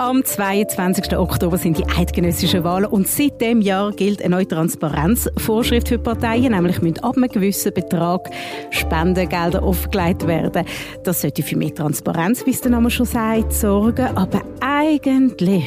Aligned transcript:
Am 0.00 0.24
22. 0.24 1.16
Oktober 1.16 1.56
sind 1.56 1.78
die 1.78 1.86
eidgenössischen 1.86 2.64
Wahlen 2.64 2.86
und 2.86 3.06
seit 3.06 3.40
dem 3.40 3.60
Jahr 3.60 3.92
gilt 3.92 4.22
eine 4.22 4.34
neue 4.34 4.48
Transparenzvorschrift 4.48 5.86
für 5.86 6.00
Parteien, 6.00 6.50
nämlich 6.50 6.82
müssen 6.82 6.98
ab 6.98 7.16
einem 7.16 7.28
gewissen 7.28 7.72
Betrag 7.72 8.28
Spendengelder 8.70 9.62
aufgelegt 9.62 10.26
werden. 10.26 10.66
Das 11.04 11.20
sollte 11.20 11.44
für 11.44 11.56
mehr 11.56 11.72
Transparenz, 11.72 12.44
wie 12.44 12.50
es 12.50 12.60
der 12.60 12.72
Name 12.72 12.90
schon 12.90 13.06
sagt, 13.06 13.52
sorgen, 13.52 14.08
aber 14.16 14.42
eigentlich 14.58 15.64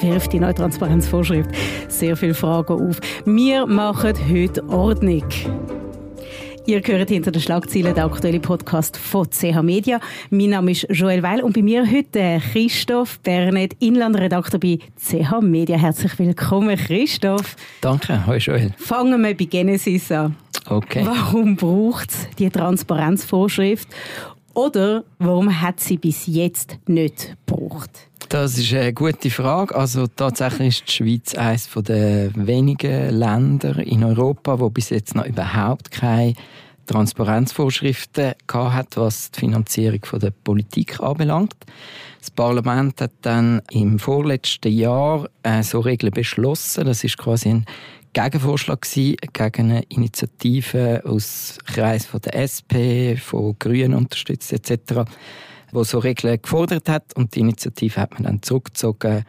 wirft 0.00 0.34
die 0.34 0.40
neue 0.40 0.52
Transparenzvorschrift 0.52 1.48
sehr 1.88 2.14
viele 2.14 2.34
Fragen 2.34 2.90
auf. 2.90 3.00
Wir 3.24 3.64
machen 3.64 4.12
heute 4.28 4.68
Ordnung. 4.68 5.24
Ihr 6.68 6.82
hört 6.84 7.10
hinter 7.10 7.30
den 7.30 7.40
Schlagzeilen 7.40 7.94
den 7.94 8.02
aktuellen 8.02 8.42
Podcast 8.42 8.96
von 8.96 9.30
CH 9.30 9.62
Media. 9.62 10.00
Mein 10.30 10.50
Name 10.50 10.72
ist 10.72 10.84
Joel 10.90 11.22
Weil 11.22 11.40
und 11.40 11.54
bei 11.54 11.62
mir 11.62 11.88
heute 11.88 12.42
Christoph 12.52 13.20
Bernet, 13.20 13.74
Inlandredakteur 13.78 14.58
bei 14.58 14.80
CH 14.96 15.40
Media. 15.42 15.76
Herzlich 15.76 16.18
willkommen, 16.18 16.76
Christoph. 16.76 17.54
Danke, 17.80 18.26
hallo 18.26 18.38
Joel. 18.38 18.74
Fangen 18.78 19.22
wir 19.22 19.36
bei 19.36 19.44
Genesis 19.44 20.10
an. 20.10 20.34
Okay. 20.68 21.06
Warum 21.06 21.54
braucht 21.54 22.10
es 22.10 22.28
die 22.36 22.50
Transparenzvorschrift 22.50 23.86
oder 24.52 25.04
warum 25.20 25.60
hat 25.60 25.78
sie 25.78 25.98
bis 25.98 26.26
jetzt 26.26 26.78
nicht 26.88 27.36
gebraucht? 27.46 28.08
Das 28.28 28.58
ist 28.58 28.72
eine 28.74 28.92
gute 28.92 29.30
Frage. 29.30 29.74
Also 29.76 30.08
tatsächlich 30.08 30.80
ist 30.80 30.88
die 30.88 30.92
Schweiz 30.92 31.34
eines 31.36 31.68
der 31.70 32.30
wenigen 32.34 33.10
Länder 33.10 33.78
in 33.78 34.02
Europa, 34.02 34.58
wo 34.58 34.68
bis 34.68 34.90
jetzt 34.90 35.14
noch 35.14 35.26
überhaupt 35.26 35.92
keine 35.92 36.34
Transparenzvorschriften 36.86 38.34
hat, 38.52 38.96
was 38.96 39.30
die 39.30 39.40
Finanzierung 39.40 40.00
der 40.20 40.30
Politik 40.30 40.98
anbelangt. 40.98 41.54
Das 42.18 42.32
Parlament 42.32 43.00
hat 43.00 43.12
dann 43.22 43.62
im 43.70 44.00
vorletzten 44.00 44.72
Jahr 44.72 45.28
äh, 45.44 45.62
so 45.62 45.78
Regeln 45.78 46.12
beschlossen. 46.12 46.84
Das 46.84 47.04
ist 47.04 47.18
quasi 47.18 47.50
ein 47.50 47.66
Gegenvorschlag 48.12 48.82
gewesen, 48.82 49.16
gegen 49.32 49.70
eine 49.70 49.82
Initiative 49.88 51.02
aus 51.04 51.58
Kreis 51.64 52.06
von 52.06 52.20
der 52.22 52.34
SP, 52.42 53.14
von 53.16 53.54
Grünen 53.60 53.94
unterstützt 53.94 54.52
etc 54.52 55.04
wo 55.76 55.84
so 55.84 55.98
Regeln 55.98 56.40
gefordert 56.40 56.88
hat 56.88 57.14
und 57.14 57.34
die 57.34 57.40
Initiative 57.40 58.00
hat 58.00 58.14
man 58.14 58.24
dann 58.24 58.42
zurückgezogen, 58.42 59.24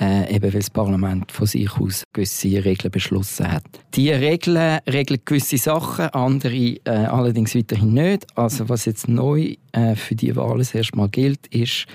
äh, 0.00 0.32
eben 0.32 0.44
weil 0.44 0.60
das 0.60 0.70
Parlament 0.70 1.32
von 1.32 1.46
sich 1.46 1.70
aus 1.72 2.04
gewisse 2.12 2.64
Regeln 2.64 2.92
beschlossen 2.92 3.50
hat. 3.50 3.64
Die 3.94 4.10
Regeln 4.10 4.78
regeln 4.88 5.20
gewisse 5.24 5.58
Sachen, 5.58 6.06
andere 6.10 6.54
äh, 6.54 6.80
allerdings 6.84 7.56
weiterhin 7.56 7.94
nicht. 7.94 8.26
Also 8.36 8.68
was 8.68 8.84
jetzt 8.84 9.08
neu 9.08 9.56
äh, 9.72 9.96
für 9.96 10.14
die 10.14 10.34
Wahlen 10.36 10.58
das 10.58 10.72
erste 10.72 10.96
Mal 10.96 11.08
gilt, 11.08 11.48
ist, 11.48 11.86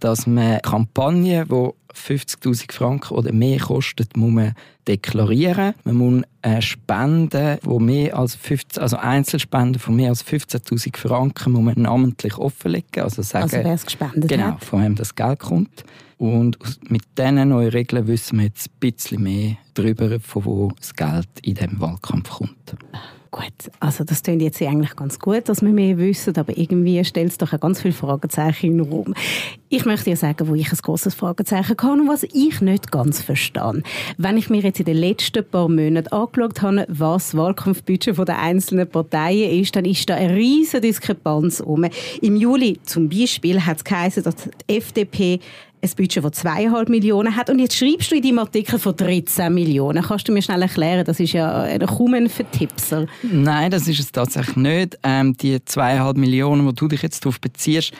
dass 0.00 0.26
man 0.26 0.60
Kampagnen, 0.62 1.48
die 1.48 1.70
50.000 1.96 2.72
Franken 2.72 3.14
oder 3.14 3.32
mehr 3.32 3.58
kostet, 3.58 4.16
muss 4.16 4.32
man 4.32 4.54
deklarieren. 4.86 5.74
Man 5.84 5.96
muss 5.96 6.22
äh, 6.42 6.60
Spenden, 6.60 7.58
wo 7.62 7.78
mehr 7.78 8.16
als 8.16 8.34
15, 8.34 8.82
also 8.82 8.96
Einzelspenden 8.96 9.80
von 9.80 9.96
mehr 9.96 10.10
als 10.10 10.24
15.000 10.24 10.96
Franken, 10.96 11.52
muss 11.52 11.62
man 11.62 11.82
namentlich 11.82 12.36
offenlegen. 12.36 13.02
Also 13.02 13.22
sagen, 13.22 13.44
also 13.44 13.56
wer 13.56 13.74
es 13.74 13.84
gespendet 13.84 14.28
genau, 14.28 14.52
hat. 14.52 14.64
von 14.64 14.82
wem 14.82 14.94
das 14.94 15.14
Geld 15.14 15.40
kommt. 15.40 15.84
Und 16.18 16.58
mit 16.90 17.02
diesen 17.18 17.48
neuen 17.48 17.70
Regeln 17.70 18.06
wissen 18.06 18.38
wir 18.38 18.46
jetzt 18.46 18.68
ein 18.68 18.92
bisschen 18.92 19.22
mehr 19.22 19.56
darüber, 19.74 20.18
von 20.20 20.44
wo 20.44 20.72
das 20.78 20.94
Geld 20.94 21.28
in 21.42 21.54
diesem 21.54 21.80
Wahlkampf 21.80 22.30
kommt. 22.30 22.76
Gut, 23.36 23.70
also 23.80 24.02
das 24.02 24.22
klingt 24.22 24.40
jetzt 24.40 24.62
eigentlich 24.62 24.96
ganz 24.96 25.18
gut, 25.18 25.50
dass 25.50 25.60
wir 25.60 25.68
mehr 25.68 25.98
wissen, 25.98 26.34
aber 26.38 26.56
irgendwie 26.56 27.04
stellt 27.04 27.32
es 27.32 27.36
doch 27.36 27.60
ganz 27.60 27.82
viele 27.82 27.92
Fragezeichen 27.92 28.80
in 28.80 28.90
den. 28.90 29.14
Ich 29.68 29.84
möchte 29.84 30.08
dir 30.08 30.16
sagen, 30.16 30.48
wo 30.48 30.54
ich 30.54 30.72
ein 30.72 30.78
großes 30.78 31.12
Fragezeichen 31.14 31.76
kann 31.76 32.00
und 32.00 32.08
was 32.08 32.22
ich 32.22 32.62
nicht 32.62 32.90
ganz 32.90 33.20
verstehe. 33.20 33.82
Wenn 34.16 34.38
ich 34.38 34.48
mir 34.48 34.62
jetzt 34.62 34.80
in 34.80 34.86
den 34.86 34.96
letzten 34.96 35.44
paar 35.44 35.68
Monaten 35.68 36.08
angeschaut 36.14 36.62
habe, 36.62 36.86
was 36.88 37.24
das 37.24 37.36
Wahlkampfbudget 37.36 38.16
der 38.26 38.38
einzelnen 38.38 38.88
Parteien 38.88 39.60
ist, 39.60 39.76
dann 39.76 39.84
ist 39.84 40.08
da 40.08 40.14
eine 40.14 40.34
riesige 40.34 40.80
Diskrepanz 40.80 41.60
um. 41.60 41.84
Im 42.22 42.36
Juli 42.36 42.80
zum 42.84 43.10
Beispiel 43.10 43.66
hat 43.66 43.76
es 43.76 43.84
geheißen, 43.84 44.22
dass 44.22 44.36
die 44.36 44.76
FDP 44.78 45.40
ein 45.90 45.96
Budget, 45.96 46.24
das 46.24 46.44
2,5 46.44 46.90
Millionen 46.90 47.36
hat. 47.36 47.50
Und 47.50 47.58
jetzt 47.58 47.76
schreibst 47.76 48.10
du 48.10 48.16
in 48.16 48.22
deinem 48.22 48.38
Artikel 48.40 48.78
von 48.78 48.96
13 48.96 49.52
Millionen. 49.52 50.02
Kannst 50.02 50.28
du 50.28 50.32
mir 50.32 50.42
schnell 50.42 50.62
erklären, 50.62 51.04
das 51.04 51.20
ist 51.20 51.32
ja 51.32 51.78
kaum 51.86 52.14
ein 52.14 52.28
Vertipser. 52.28 53.06
Nein, 53.22 53.70
das 53.70 53.88
ist 53.88 54.00
es 54.00 54.12
tatsächlich 54.12 54.56
nicht. 54.56 54.98
Ähm, 55.02 55.36
die 55.36 55.56
2,5 55.56 56.18
Millionen, 56.18 56.66
die 56.66 56.74
du 56.74 56.88
dich 56.88 57.02
jetzt 57.02 57.24
darauf 57.24 57.40
beziehst, 57.40 57.92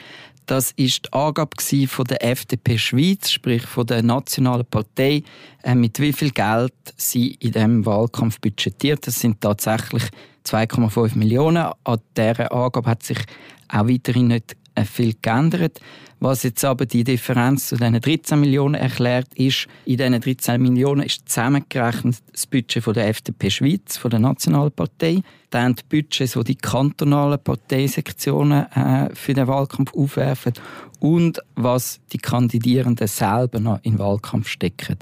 das 0.47 0.71
ist 0.77 1.05
die 1.05 1.13
Angabe 1.13 1.57
von 1.87 2.05
der 2.05 2.23
FDP 2.23 2.77
Schweiz, 2.77 3.31
sprich 3.31 3.63
von 3.63 3.85
der 3.85 4.01
nationalen 4.01 4.65
Partei, 4.65 5.23
äh, 5.63 5.75
mit 5.75 5.99
wie 5.99 6.13
viel 6.13 6.31
Geld 6.31 6.73
sie 6.95 7.33
in 7.41 7.51
diesem 7.51 7.85
Wahlkampf 7.85 8.39
budgetiert. 8.39 9.05
Das 9.05 9.19
sind 9.19 9.41
tatsächlich 9.41 10.03
2,5 10.45 11.17
Millionen. 11.17 11.67
An 11.83 11.99
dieser 12.15 12.51
Angabe 12.51 12.89
hat 12.89 13.03
sich 13.03 13.19
auch 13.67 13.89
weiterhin 13.89 14.27
nicht 14.27 14.55
äh, 14.75 14.85
viel 14.85 15.15
geändert. 15.21 15.81
Was 16.19 16.43
jetzt 16.43 16.65
aber 16.65 16.85
die 16.85 17.03
Differenz 17.03 17.67
zu 17.67 17.77
diesen 17.77 17.99
13 17.99 18.39
Millionen 18.39 18.75
erklärt, 18.75 19.27
ist, 19.35 19.67
in 19.85 19.97
diesen 19.97 20.19
13 20.19 20.61
Millionen 20.61 21.03
ist 21.03 21.29
zusammengerechnet 21.29 22.17
das 22.31 22.47
Budget 22.47 22.83
von 22.83 22.93
der 22.93 23.07
FDP 23.07 23.51
Schweiz, 23.51 23.97
von 23.97 24.09
der 24.09 24.19
Nationalen 24.19 24.71
Partei, 24.71 25.21
dann 25.51 25.75
die 25.75 25.83
Budgets, 25.87 26.33
die 26.33 26.43
die 26.43 26.55
kantonalen 26.55 27.39
Parteisektionen 27.39 28.65
äh, 28.71 29.13
für 29.13 29.33
den 29.33 29.47
Wahlkampf 29.47 29.93
aufwerfen 29.93 30.53
und 30.99 31.39
was 31.55 31.99
die 32.11 32.17
Kandidierenden 32.17 33.07
selber 33.07 33.59
noch 33.59 33.79
in 33.83 33.93
den 33.93 33.99
Wahlkampf 33.99 34.47
stecken. 34.47 34.97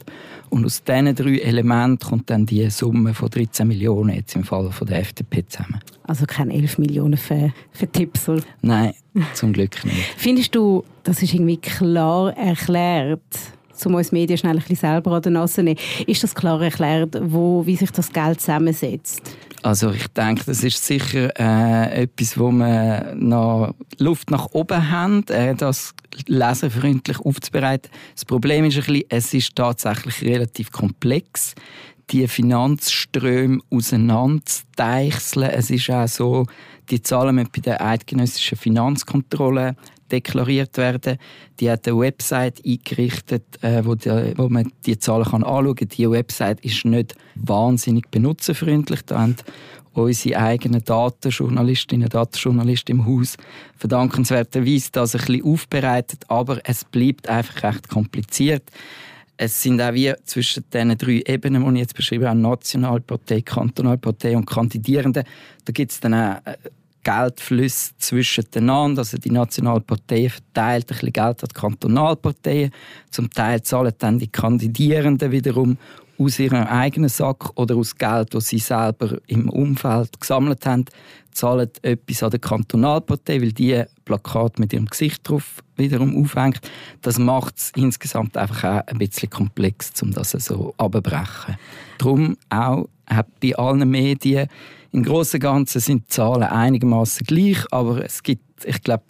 Und 0.49 0.65
aus 0.65 0.83
diesen 0.83 1.15
drei 1.15 1.39
Elementen 1.39 2.07
kommt 2.09 2.29
dann 2.29 2.45
die 2.45 2.69
Summe 2.69 3.13
von 3.13 3.29
13 3.29 3.67
Millionen 3.67 4.15
jetzt 4.15 4.35
im 4.35 4.43
Fall 4.43 4.71
von 4.71 4.87
der 4.87 4.99
FDP 4.99 5.47
zusammen. 5.47 5.79
Also 6.03 6.25
keine 6.25 6.53
11 6.53 6.77
Millionen 6.77 7.17
für, 7.17 7.51
für 7.71 7.87
Tipsel? 7.87 8.43
Nein, 8.61 8.93
zum 9.33 9.53
Glück 9.53 9.83
nicht. 9.85 10.13
Findest 10.17 10.53
du, 10.53 10.83
das 11.05 11.21
ist 11.21 11.33
irgendwie 11.33 11.57
klar 11.57 12.35
erklärt? 12.35 13.21
um 13.83 13.93
uns 13.95 14.13
Medien 14.13 14.37
schnell 14.37 14.53
ein 14.53 14.59
bisschen 14.59 14.77
selber 14.77 15.11
an 15.11 15.21
der 15.21 15.33
Nase 15.33 15.61
nehmen. 15.61 15.77
Ist 16.07 16.23
das 16.23 16.33
klar 16.33 16.61
erklärt, 16.61 17.17
wo, 17.21 17.65
wie 17.65 17.75
sich 17.75 17.91
das 17.91 18.11
Geld 18.11 18.39
zusammensetzt? 18.39 19.21
Also 19.63 19.91
ich 19.91 20.07
denke, 20.07 20.43
das 20.45 20.63
ist 20.63 20.83
sicher 20.85 21.29
äh, 21.37 22.03
etwas, 22.03 22.39
wo 22.39 22.51
wir 22.51 23.13
noch 23.15 23.75
Luft 23.97 24.31
nach 24.31 24.47
oben 24.53 24.91
haben, 24.91 25.27
äh, 25.27 25.55
das 25.55 25.93
leserfreundlich 26.27 27.19
aufzubereiten. 27.19 27.91
Das 28.13 28.23
Problem 28.23 28.63
ist 28.65 28.77
ein 28.77 28.83
bisschen, 28.85 29.03
es 29.09 29.33
ist 29.33 29.55
tatsächlich 29.55 30.21
relativ 30.21 30.71
komplex 30.71 31.53
die 32.11 32.27
Finanzströme 32.27 33.59
auseinanderzudeichseln. 33.71 35.49
Es 35.49 35.69
ist 35.69 35.89
auch 35.89 36.07
so, 36.07 36.45
die 36.89 37.01
Zahlen 37.01 37.35
müssen 37.35 37.49
bei 37.53 37.61
der 37.61 37.83
eidgenössischen 37.83 38.57
Finanzkontrolle 38.57 39.75
deklariert 40.11 40.77
werden. 40.77 41.17
Die 41.59 41.69
hat 41.69 41.87
eine 41.87 41.97
Website 41.97 42.61
eingerichtet, 42.65 43.43
äh, 43.61 43.83
wo, 43.85 43.95
die, 43.95 44.33
wo 44.37 44.49
man 44.49 44.71
die 44.85 44.97
Zahlen 44.97 45.25
kann 45.25 45.43
anschauen 45.43 45.75
kann. 45.75 45.89
Diese 45.89 46.11
Website 46.11 46.59
ist 46.61 46.85
nicht 46.85 47.15
wahnsinnig 47.35 48.09
benutzerfreundlich. 48.09 49.01
Da 49.03 49.19
haben 49.19 49.35
unsere 49.93 50.39
eigenen 50.39 50.83
Datenjournalistinnen 50.83 52.05
und 52.05 52.13
Datenjournalisten 52.13 52.99
im 52.99 53.05
Haus 53.05 53.37
verdankenswerterweise 53.77 54.89
das 54.91 55.15
ein 55.15 55.25
bisschen 55.25 55.45
aufbereitet, 55.45 56.25
aber 56.27 56.59
es 56.63 56.83
bleibt 56.83 57.29
einfach 57.29 57.63
recht 57.63 57.87
kompliziert. 57.87 58.63
Es 59.37 59.61
sind 59.61 59.81
auch 59.81 59.93
wie 59.93 60.13
zwischen 60.23 60.63
diesen 60.71 60.97
drei 60.97 61.23
Ebenen, 61.25 61.65
die 61.65 61.73
ich 61.73 61.79
jetzt 61.79 61.95
beschrieben 61.95 62.27
habe, 62.27 62.39
Nationalpartei, 62.39 63.41
Kantonalpartei 63.41 64.35
und 64.35 64.45
Kandidierende, 64.45 65.23
da 65.65 65.71
gibt 65.73 65.91
es 65.91 65.99
dann 65.99 66.13
auch 66.13 66.37
äh, 66.45 66.55
Geldflüsse 67.05 67.91
zwischen 67.99 68.45
den 68.53 68.69
Also 68.69 69.17
die 69.17 69.31
Nationalpartei 69.31 70.27
verteilt 70.27 70.85
ein 70.85 70.87
bisschen 70.87 71.13
Geld 71.13 71.43
an 71.43 71.49
die 71.49 71.59
Kantonalparteien. 71.59 72.71
Zum 73.11 73.29
Teil 73.29 73.61
zahlen 73.61 73.93
dann 73.99 74.19
die 74.19 74.27
Kandidierenden 74.27 75.31
wiederum 75.31 75.77
aus 76.17 76.39
ihrem 76.39 76.63
eigenen 76.63 77.09
Sack 77.09 77.51
oder 77.55 77.75
aus 77.75 77.95
Geld, 77.95 78.33
das 78.33 78.47
sie 78.47 78.59
selber 78.59 79.17
im 79.27 79.49
Umfeld 79.49 80.19
gesammelt 80.19 80.65
haben, 80.65 80.85
zahlen 81.31 81.69
etwas 81.81 82.23
an 82.23 82.31
die 82.31 82.39
Kantonalpartei, 82.39 83.41
weil 83.41 83.51
die 83.51 83.83
Plakat 84.05 84.57
mit 84.57 84.73
ihrem 84.73 84.87
Gesicht 84.87 85.27
drauf 85.27 85.61
wiederum 85.75 86.23
aufhängt. 86.23 86.61
Das 87.01 87.19
macht 87.19 87.57
es 87.57 87.71
insgesamt 87.75 88.37
einfach 88.37 88.63
auch 88.63 88.87
ein 88.87 88.97
bisschen 88.97 89.29
komplex, 89.29 89.91
um 90.01 90.11
das 90.11 90.31
so 90.31 90.73
abzubrechen. 90.77 91.57
Darum 91.97 92.37
auch 92.49 92.87
bei 93.39 93.55
allen 93.55 93.89
Medien 93.89 94.47
im 94.95 95.03
Großen 95.03 95.37
und 95.37 95.41
Ganzen 95.41 95.81
sind 95.81 96.03
die 96.05 96.07
Zahlen 96.07 96.43
einigermaßen 96.43 97.25
gleich, 97.27 97.57
aber 97.71 98.03
es 98.03 98.23
gibt, 98.23 98.65
ich 98.65 98.81
glaube, 98.81 99.03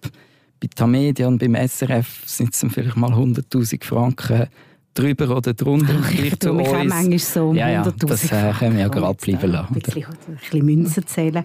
bei 0.60 0.68
Tamedia 0.74 1.28
und 1.28 1.38
beim 1.38 1.54
SRF 1.54 2.22
sind 2.26 2.54
es 2.54 2.64
vielleicht 2.72 2.96
mal 2.96 3.12
100.000 3.12 3.84
Franken 3.84 4.48
drüber 4.94 5.36
oder 5.36 5.54
drunter. 5.54 5.94
Ach, 6.02 6.12
ich 6.12 6.38
tue 6.38 6.54
mich 6.54 6.68
auch 6.68 6.84
manchmal 6.84 7.18
so 7.18 7.48
um 7.50 7.56
ja, 7.56 7.68
ja, 7.68 7.82
Das 7.82 8.24
äh, 8.32 8.52
können 8.58 8.76
wir 8.76 8.82
ja 8.82 8.88
gerade 8.88 9.06
abbleiben 9.06 9.50
lassen. 9.50 9.74
Ein 9.74 9.80
bisschen, 9.80 10.04
ein 10.04 10.36
bisschen 10.36 10.64
Münzen 10.64 11.06
zählen. 11.06 11.44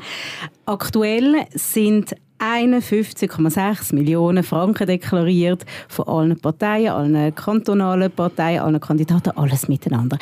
Aktuell 0.65 1.45
sind 1.53 2.15
51,6 2.41 3.93
Millionen 3.93 4.43
Franken 4.43 4.87
deklariert 4.87 5.63
von 5.87 6.07
allen 6.07 6.39
Parteien, 6.39 6.91
allen 6.91 7.35
kantonalen 7.35 8.11
Parteien, 8.11 8.61
allen 8.61 8.79
Kandidaten, 8.79 9.31
alles 9.37 9.67
miteinander. 9.67 10.17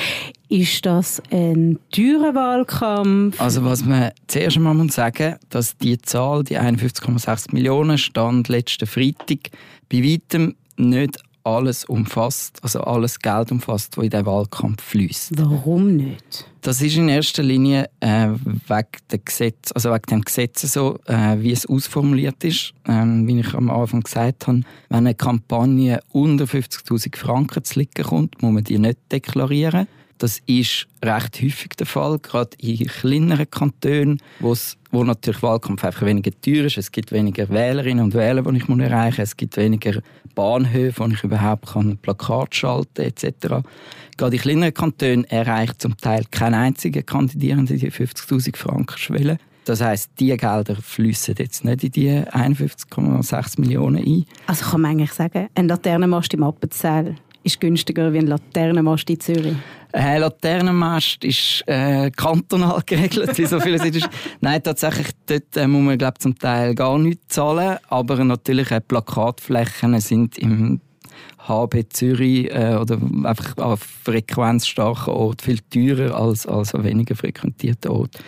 Ist 0.50 0.86
das 0.86 1.22
ein 1.32 1.80
teurer 1.92 2.36
Wahlkampf? 2.36 3.40
Also 3.40 3.64
was 3.64 3.86
man 3.86 4.12
zuerst 4.28 4.58
einmal 4.58 4.74
muss 4.74 4.96
sagen, 4.96 5.36
dass 5.50 5.78
die 5.78 5.98
Zahl, 6.02 6.44
die 6.44 6.60
51,6 6.60 7.54
Millionen, 7.54 7.98
stand 7.98 8.50
letzten 8.50 8.88
Freitag 8.88 9.52
bei 9.90 10.04
weitem 10.04 10.56
nicht 10.76 11.20
alles 11.44 11.86
umfasst, 11.86 12.60
also 12.62 12.82
alles 12.82 13.20
Geld 13.20 13.52
umfasst, 13.52 13.96
das 13.96 14.04
in 14.04 14.10
den 14.10 14.26
Wahlkampf 14.26 14.84
fließt. 14.84 15.32
Warum 15.38 15.96
nicht? 15.96 16.49
Das 16.62 16.82
ist 16.82 16.98
in 16.98 17.08
erster 17.08 17.42
Linie 17.42 17.90
äh, 18.02 18.28
wegen, 18.68 19.24
Gesetz, 19.24 19.72
also 19.74 19.92
wegen 19.92 20.06
dem 20.10 20.22
Gesetz 20.22 20.62
so, 20.62 21.00
äh, 21.06 21.38
wie 21.40 21.52
es 21.52 21.66
ausformuliert 21.66 22.44
ist. 22.44 22.74
Ähm, 22.86 23.26
wie 23.28 23.40
ich 23.40 23.54
am 23.54 23.70
Anfang 23.70 24.02
gesagt 24.02 24.48
habe, 24.48 24.62
wenn 24.90 24.98
eine 24.98 25.16
Kampagne 25.16 26.02
unter 26.12 26.46
50'000 26.46 27.16
Franken 27.16 27.64
zu 27.64 27.80
liegen 27.80 28.04
kommt, 28.04 28.42
muss 28.42 28.54
man 28.54 28.64
die 28.64 28.78
nicht 28.78 29.00
deklarieren. 29.10 29.88
Das 30.20 30.42
ist 30.48 30.86
recht 31.04 31.42
häufig 31.42 31.70
der 31.80 31.86
Fall, 31.86 32.20
gerade 32.20 32.50
in 32.60 32.86
kleineren 32.88 33.50
Kantonen, 33.50 34.22
wo 34.42 35.04
natürlich 35.04 35.42
Wahlkampf 35.42 35.86
einfach 35.86 36.06
weniger 36.06 36.32
teuer 36.42 36.66
ist. 36.66 36.78
Es 36.78 36.92
gibt 36.92 37.14
weniger 37.14 37.48
Wählerinnen 37.48 38.04
und 38.04 38.14
Wähler, 38.14 38.42
die 38.42 38.58
ich 38.58 38.68
erreichen 38.68 39.22
muss. 39.22 39.30
Es 39.30 39.38
gibt 39.38 39.56
weniger 39.56 40.02
Bahnhöfe, 40.36 41.06
wo 41.06 41.08
ich 41.08 41.24
überhaupt 41.24 41.68
kann 41.68 41.98
Plakat 41.98 42.54
schalten 42.54 43.02
etc. 43.02 43.64
Gerade 44.18 44.36
in 44.36 44.42
kleineren 44.42 44.74
Kantonen 44.74 45.24
erreicht 45.24 45.82
zum 45.82 45.96
Teil 45.96 46.26
kein 46.30 46.54
einziger 46.54 47.02
Kandidierende 47.02 47.78
die 47.78 47.90
50'000 47.90 48.58
Franken 48.58 48.98
Schwelle. 48.98 49.38
Das 49.64 49.80
heißt, 49.80 50.12
diese 50.20 50.36
Gelder 50.36 50.76
fließen 50.76 51.36
jetzt 51.38 51.64
nicht 51.64 51.84
in 51.84 51.92
die 51.92 52.10
51,6 52.10 53.62
Millionen 53.62 54.04
ein. 54.04 54.26
Also 54.48 54.66
kann 54.66 54.82
man 54.82 54.92
eigentlich 54.92 55.14
sagen, 55.14 55.48
ein 55.56 55.68
Laternenmast 55.70 56.34
im 56.34 56.44
Appenzell 56.44 57.16
ist 57.44 57.60
günstiger 57.60 58.12
wie 58.14 58.20
ein 58.20 58.28
Laternenmast 58.28 59.10
in 59.10 59.20
Zürich? 59.20 59.56
Ein 59.92 60.22
Laternenmast 60.22 61.24
ist 61.24 61.64
äh, 61.66 62.12
kantonal 62.12 62.82
geregelt, 62.86 63.38
wie 63.38 63.46
so 63.46 63.60
viele 63.60 63.80
sind. 63.80 64.08
Nein, 64.42 64.62
tatsächlich, 64.62 65.08
dort 65.26 65.58
äh, 65.58 65.68
muss 65.68 65.82
man 65.82 65.98
glaub, 65.98 66.20
zum 66.22 66.38
Teil 66.38 66.76
gar 66.76 67.00
nichts 67.00 67.36
zahlen, 67.36 67.78
aber 67.88 68.24
natürlich 68.24 68.70
äh, 68.72 68.82
Plakatflächen 68.82 70.00
sind 70.00 70.38
im 70.38 70.82
HB 71.48 71.90
Zürich 71.90 72.52
äh, 72.52 72.76
oder 72.76 73.00
einfach 73.24 73.58
an 73.58 73.78
frequenzstarken 73.78 75.14
Ort 75.14 75.42
viel 75.42 75.60
teurer 75.72 76.16
als, 76.16 76.46
als 76.46 76.76
an 76.76 76.84
weniger 76.84 77.16
frequentierten 77.16 77.90
Ort. 77.90 78.20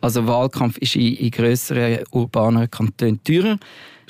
Also 0.00 0.26
Wahlkampf 0.26 0.78
ist 0.78 0.96
in, 0.96 1.14
in 1.14 1.30
grösseren 1.30 2.04
urbanen 2.12 2.70
Kantonen 2.70 3.22
teurer. 3.24 3.58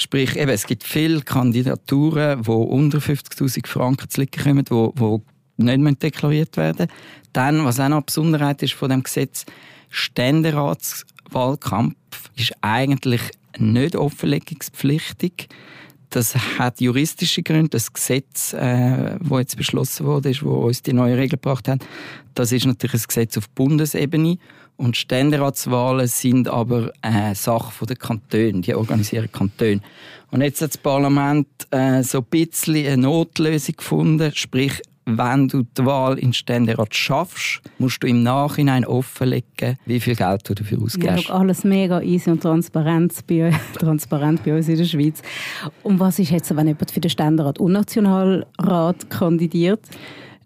Sprich, 0.01 0.37
eben, 0.37 0.51
es 0.51 0.67
gibt 0.67 0.85
viele 0.85 1.21
Kandidaturen, 1.21 2.43
die 2.43 2.51
unter 2.51 2.99
50'000 2.99 3.67
Franken 3.67 4.09
zu 4.09 4.23
liegen 4.23 4.43
kommen, 4.43 4.65
die, 4.65 4.93
die 5.59 5.77
nicht 5.77 6.03
deklariert 6.03 6.57
werden 6.57 6.87
Dann, 7.35 7.67
was 7.67 7.79
auch 7.81 7.89
noch 7.89 7.97
eine 7.97 8.07
Besonderheit 8.07 8.63
ist 8.63 8.73
von 8.73 8.89
dem 8.89 9.03
Gesetz, 9.03 9.45
Ständeratswahlkampf 9.91 11.97
ist 12.37 12.55
eigentlich 12.63 13.21
nicht 13.59 13.95
offenlegungspflichtig. 13.95 15.49
Das 16.09 16.35
hat 16.59 16.81
juristische 16.81 17.43
Gründe. 17.43 17.69
Das 17.69 17.93
Gesetz, 17.93 18.55
äh, 18.55 19.19
wo 19.21 19.39
jetzt 19.39 19.59
beschlossen 19.59 20.07
wurde, 20.07 20.31
ist, 20.31 20.43
wo 20.43 20.55
uns 20.55 20.81
die 20.83 20.95
neue 20.95 21.19
Regel 21.19 21.39
gebracht 21.39 21.69
hat, 21.69 21.87
das 22.35 22.53
ist 22.53 22.65
natürlich 22.65 23.03
ein 23.03 23.07
Gesetz 23.07 23.37
auf 23.37 23.51
Bundesebene 23.51 24.39
und 24.81 24.97
Ständeratswahlen 24.97 26.07
sind 26.07 26.49
aber 26.49 26.91
eine 27.03 27.35
Sache 27.35 27.85
der 27.85 27.97
Kantone, 27.97 28.63
die 28.63 28.75
organisieren 28.75 29.31
Kantone. 29.31 29.81
Und 30.31 30.41
jetzt 30.41 30.63
hat 30.63 30.71
das 30.71 30.79
Parlament 30.79 31.47
äh, 31.71 32.03
so 32.03 32.19
ein 32.19 32.25
bisschen 32.25 32.87
eine 32.87 32.97
Notlösung 32.97 33.77
gefunden, 33.77 34.33
sprich 34.35 34.81
wenn 35.05 35.49
du 35.49 35.65
die 35.65 35.85
Wahl 35.85 36.19
in 36.19 36.33
Ständerat 36.33 36.95
schaffst, 36.95 37.61
musst 37.79 38.03
du 38.03 38.07
im 38.07 38.23
Nachhinein 38.23 38.85
offenlegen, 38.85 39.77
wie 39.85 39.99
viel 39.99 40.15
Geld 40.15 40.49
du 40.49 40.55
dafür 40.55 40.81
ausgibst. 40.81 41.29
Ja, 41.29 41.35
alles 41.35 41.65
mega 41.65 42.01
easy 42.01 42.31
und 42.31 42.43
transparent 42.43 43.27
bei, 43.27 43.53
transparent 43.79 44.45
bei 44.45 44.57
uns 44.57 44.69
in 44.69 44.77
der 44.77 44.85
Schweiz. 44.85 45.21
Und 45.83 45.99
was 45.99 46.19
ist 46.19 46.31
jetzt, 46.31 46.55
wenn 46.57 46.69
jemand 46.69 46.91
für 46.91 47.01
den 47.01 47.11
Ständerat 47.11 47.59
und 47.59 47.73
Nationalrat 47.73 49.11
kandidiert? 49.11 49.81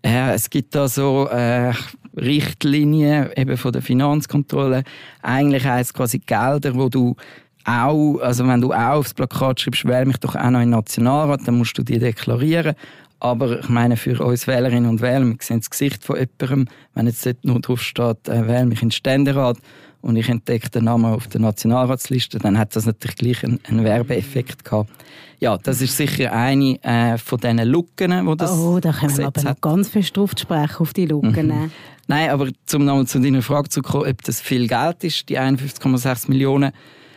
Ja, 0.04 0.32
es 0.32 0.48
gibt 0.50 0.74
da 0.74 0.88
so 0.88 1.28
äh, 1.28 1.72
Richtlinien 2.16 3.30
eben 3.36 3.56
von 3.56 3.72
der 3.72 3.82
Finanzkontrolle. 3.82 4.84
Eigentlich 5.22 5.64
heisst 5.64 5.94
quasi 5.94 6.18
Gelder, 6.18 6.74
wo 6.74 6.88
du 6.88 7.16
auch, 7.64 8.18
also 8.18 8.46
wenn 8.46 8.60
du 8.60 8.72
auch 8.72 8.98
aufs 8.98 9.14
Plakat 9.14 9.60
schreibst, 9.60 9.86
wähle 9.86 10.06
mich 10.06 10.18
doch 10.18 10.36
auch 10.36 10.50
noch 10.50 10.60
in 10.60 10.66
den 10.66 10.70
Nationalrat, 10.70 11.40
dann 11.46 11.58
musst 11.58 11.76
du 11.78 11.82
die 11.82 11.98
deklarieren. 11.98 12.74
Aber 13.20 13.60
ich 13.60 13.68
meine, 13.70 13.96
für 13.96 14.22
uns 14.22 14.46
Wählerinnen 14.46 14.88
und 14.88 15.00
Wähler, 15.00 15.24
wir 15.24 15.36
sehen 15.40 15.60
das 15.60 15.70
Gesicht 15.70 16.04
von 16.04 16.16
jemandem, 16.16 16.68
wenn 16.92 17.06
jetzt 17.06 17.24
dort 17.24 17.42
nur 17.44 17.60
drauf 17.60 17.80
steht, 17.80 18.28
äh, 18.28 18.46
wähle 18.46 18.66
mich 18.66 18.82
in 18.82 18.88
den 18.88 18.92
Ständerat 18.92 19.56
und 20.02 20.16
ich 20.16 20.28
entdecke 20.28 20.68
den 20.68 20.84
Namen 20.84 21.06
auf 21.06 21.28
der 21.28 21.40
Nationalratsliste, 21.40 22.38
dann 22.38 22.58
hat 22.58 22.76
das 22.76 22.84
natürlich 22.84 23.16
gleich 23.16 23.44
einen, 23.44 23.60
einen 23.66 23.84
Werbeeffekt 23.84 24.62
gehabt. 24.62 24.90
Ja, 25.40 25.56
das 25.56 25.80
ist 25.80 25.96
sicher 25.96 26.32
eine 26.32 26.78
äh, 26.82 27.16
von 27.16 27.40
diesen 27.40 27.58
Lücken, 27.60 28.26
die 28.26 28.36
das 28.36 28.52
Oh, 28.52 28.78
da 28.78 28.92
können 28.92 29.16
wir 29.16 29.26
aber 29.26 29.42
noch 29.42 29.60
ganz 29.62 29.88
fest 29.88 30.16
drauf 30.16 30.32
sprechen, 30.38 30.76
auf 30.80 30.92
die 30.92 31.06
Lücken. 31.06 31.46
Mhm. 31.46 31.70
Nein, 32.06 32.30
aber 32.30 32.48
zum 32.66 32.84
nochmal 32.84 33.06
zu 33.06 33.18
deiner 33.18 33.42
Frage 33.42 33.68
zu 33.68 33.82
kommen, 33.82 34.08
ob 34.08 34.22
das 34.22 34.40
viel 34.40 34.68
Geld 34.68 35.04
ist, 35.04 35.28
die 35.28 35.38
51,6 35.38 36.28
Millionen, 36.28 36.72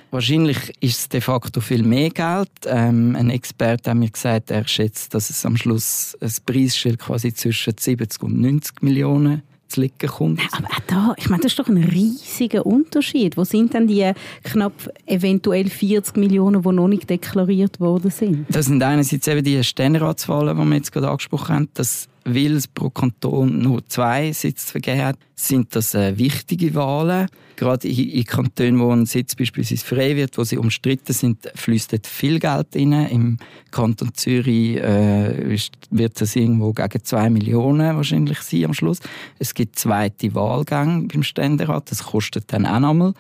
Wahrscheinlich 0.10 0.74
ist 0.80 1.00
es 1.00 1.10
de 1.10 1.20
facto 1.20 1.60
viel 1.60 1.84
mehr 1.84 2.10
Geld. 2.10 2.50
Ähm, 2.66 3.16
ein 3.18 3.30
Experte 3.30 3.90
hat 3.90 3.98
mir 3.98 4.10
gesagt, 4.10 4.52
er 4.52 4.66
schätzt, 4.68 5.14
dass 5.14 5.30
es 5.30 5.46
am 5.46 5.58
Schluss 5.58 6.18
ein 6.22 6.32
Preisschild 6.46 7.00
quasi 7.00 7.34
zwischen 7.34 7.74
70 7.78 8.24
und 8.24 8.40
90 8.40 8.82
Millionen 8.82 9.44
zu 9.68 9.82
liegen 9.82 10.08
kommt. 10.08 10.42
Aber 10.54 10.68
auch 10.68 10.80
da, 10.88 11.14
ich 11.18 11.30
meine, 11.30 11.44
das 11.44 11.52
ist 11.52 11.60
doch 11.60 11.68
ein 11.68 11.84
riesiger 11.84 12.66
Unterschied. 12.66 13.36
Wo 13.36 13.44
sind 13.44 13.74
denn 13.74 13.88
die 13.88 14.12
knapp 14.44 14.90
eventuell 15.06 15.70
40 15.70 16.16
Millionen, 16.16 16.62
die 16.62 16.72
noch 16.72 16.88
nicht 16.88 17.10
deklariert 17.10 17.82
worden 17.82 18.10
sind? 18.10 18.46
Das 18.50 18.68
sind 18.68 18.82
einerseits 18.82 19.28
eben 19.28 19.44
die 19.44 19.62
Ständerratswahlen, 19.62 20.58
die 20.58 20.66
wir 20.66 20.76
jetzt 20.78 20.94
gerade 20.94 21.10
angesprochen 21.10 21.56
haben. 21.56 21.70
Das 21.74 22.08
weil 22.28 22.58
es 22.58 22.68
pro 22.68 22.90
Kanton 22.90 23.60
nur 23.60 23.88
zwei 23.88 24.32
Sitze 24.34 24.72
vergeben 24.72 25.04
hat, 25.04 25.18
sind 25.36 25.76
das 25.76 25.94
äh, 25.96 26.18
wichtige 26.18 26.76
Wahlen. 26.76 27.28
Gerade 27.56 27.88
in, 27.88 28.10
in 28.10 28.24
Kantonen, 28.26 28.80
wo 28.80 28.92
ein 28.92 29.06
Sitz 29.06 29.36
beispielsweise 29.36 29.86
frei 29.86 30.16
wird, 30.16 30.38
wo 30.38 30.44
sie 30.44 30.58
umstritten 30.58 31.14
sind, 31.14 31.50
fließt 31.56 32.06
viel 32.06 32.40
Geld 32.40 32.68
rein. 32.76 32.92
Im 32.92 33.38
Kanton 33.72 34.14
Zürich 34.14 34.78
äh, 34.78 35.58
wird 35.90 36.22
das 36.22 36.36
irgendwo 36.36 36.74
gegen 36.74 37.04
zwei 37.04 37.30
Millionen 37.30 37.96
wahrscheinlich 37.96 38.40
sein 38.40 38.66
am 38.66 38.74
Schluss. 38.74 39.00
Es 39.40 39.54
gibt 39.54 39.80
zweite 39.80 40.36
Wahlgänge 40.36 41.08
beim 41.08 41.24
Ständerat, 41.24 41.92
das 41.92 42.04
kostet 42.04 42.52
dann 42.52 42.66
auch 42.66 42.80
nochmal. 42.80 43.14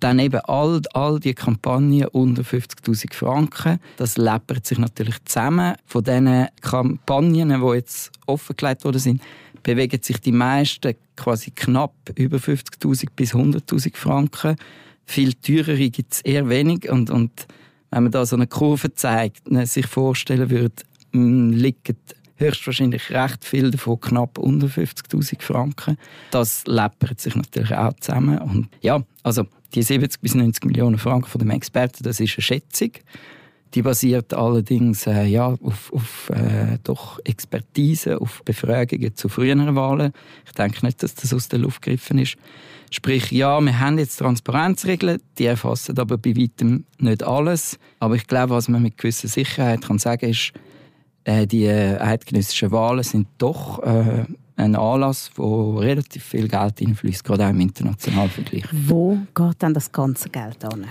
Dann 0.00 0.18
eben 0.18 0.40
all, 0.40 0.82
all 0.92 1.18
die 1.18 1.34
Kampagnen 1.34 2.06
unter 2.08 2.42
50'000 2.42 3.14
Franken. 3.14 3.78
Das 3.96 4.16
läppert 4.16 4.66
sich 4.66 4.78
natürlich 4.78 5.16
zusammen. 5.24 5.74
Von 5.86 6.04
diesen 6.04 6.48
Kampagnen, 6.60 7.48
die 7.48 7.74
jetzt 7.74 8.12
offengelegt 8.26 8.84
worden 8.84 8.98
sind, 8.98 9.22
bewegen 9.62 10.02
sich 10.02 10.20
die 10.20 10.32
meisten 10.32 10.94
quasi 11.16 11.50
knapp 11.50 11.94
über 12.14 12.36
50'000 12.36 13.06
bis 13.16 13.34
100'000 13.34 13.96
Franken. 13.96 14.56
Viel 15.06 15.32
teurere 15.34 15.90
gibt 15.90 16.14
es 16.14 16.20
eher 16.20 16.48
wenig. 16.48 16.90
Und, 16.90 17.10
und 17.10 17.46
wenn 17.90 18.04
man 18.04 18.12
da 18.12 18.26
so 18.26 18.36
eine 18.36 18.46
Kurve 18.46 18.94
zeigt, 18.94 19.50
ne, 19.50 19.66
sich 19.66 19.86
vorstellen 19.86 20.50
würde, 20.50 20.74
liegen 21.12 21.96
höchstwahrscheinlich 22.36 23.10
recht 23.10 23.44
viel 23.44 23.70
davon 23.70 24.00
knapp 24.00 24.38
unter 24.38 24.66
50'000 24.66 25.42
Franken. 25.42 25.96
Das 26.30 26.66
läppert 26.66 27.20
sich 27.20 27.34
natürlich 27.34 27.74
auch 27.74 27.94
zusammen. 27.94 28.38
Und 28.38 28.68
ja, 28.82 29.02
also 29.22 29.46
die 29.74 29.82
70 29.82 30.20
bis 30.20 30.34
90 30.34 30.64
Millionen 30.64 30.98
Franken 30.98 31.28
von 31.28 31.38
dem 31.38 31.50
Experten, 31.50 32.02
das 32.02 32.20
ist 32.20 32.36
eine 32.36 32.42
Schätzung. 32.42 32.90
Die 33.74 33.82
basiert 33.82 34.32
allerdings 34.32 35.06
äh, 35.06 35.24
ja, 35.24 35.48
auf, 35.48 35.92
auf 35.92 36.30
äh, 36.30 36.78
doch 36.84 37.18
Expertise, 37.24 38.20
auf 38.20 38.42
Befragungen 38.44 39.14
zu 39.16 39.28
früheren 39.28 39.74
Wahlen. 39.74 40.12
Ich 40.46 40.52
denke 40.52 40.86
nicht, 40.86 41.02
dass 41.02 41.14
das 41.14 41.34
aus 41.34 41.48
der 41.48 41.58
Luft 41.58 41.82
gegriffen 41.82 42.18
ist. 42.18 42.36
Sprich, 42.90 43.32
ja, 43.32 43.60
wir 43.60 43.80
haben 43.80 43.98
jetzt 43.98 44.16
Transparenzregeln, 44.18 45.20
die 45.38 45.46
erfassen 45.46 45.98
aber 45.98 46.16
bei 46.16 46.36
weitem 46.36 46.84
nicht 46.98 47.24
alles. 47.24 47.78
Aber 47.98 48.14
ich 48.14 48.26
glaube, 48.26 48.54
was 48.54 48.68
man 48.68 48.82
mit 48.82 48.96
gewisser 48.96 49.28
Sicherheit 49.28 49.82
kann 49.82 49.98
sagen 49.98 50.30
ist, 50.30 50.52
äh, 51.24 51.46
die 51.46 51.64
äh, 51.64 51.98
eidgenössischen 51.98 52.70
Wahlen 52.70 53.02
sind 53.02 53.26
doch 53.38 53.82
äh, 53.82 54.24
ein 54.56 54.74
Anlass, 54.74 55.30
wo 55.36 55.78
relativ 55.78 56.24
viel 56.24 56.48
Geld 56.48 56.80
einfließt, 56.80 57.24
gerade 57.24 57.46
auch 57.46 57.50
im 57.50 57.60
internationalen 57.60 58.30
Vergleich. 58.30 58.64
Wo 58.72 59.18
geht 59.34 59.56
dann 59.58 59.74
das 59.74 59.92
ganze 59.92 60.30
Geld 60.30 60.64
an? 60.64 60.86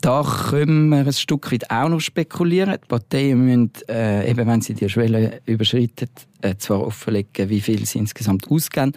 Da 0.00 0.22
können 0.50 0.90
wir 0.90 0.98
ein 0.98 1.12
Stück 1.12 1.50
weit 1.50 1.70
auch 1.70 1.88
noch 1.88 2.00
spekulieren. 2.00 2.76
Die 2.82 2.86
Parteien 2.86 3.44
müssen, 3.44 3.72
äh, 3.88 4.30
eben 4.30 4.46
wenn 4.46 4.60
sie 4.60 4.74
die 4.74 4.88
Schwelle 4.88 5.40
überschreiten, 5.46 6.10
äh, 6.42 6.54
zwar 6.56 6.86
offenlegen, 6.86 7.48
wie 7.48 7.60
viel 7.60 7.84
sie 7.86 7.98
insgesamt 7.98 8.48
ausgeben, 8.50 8.92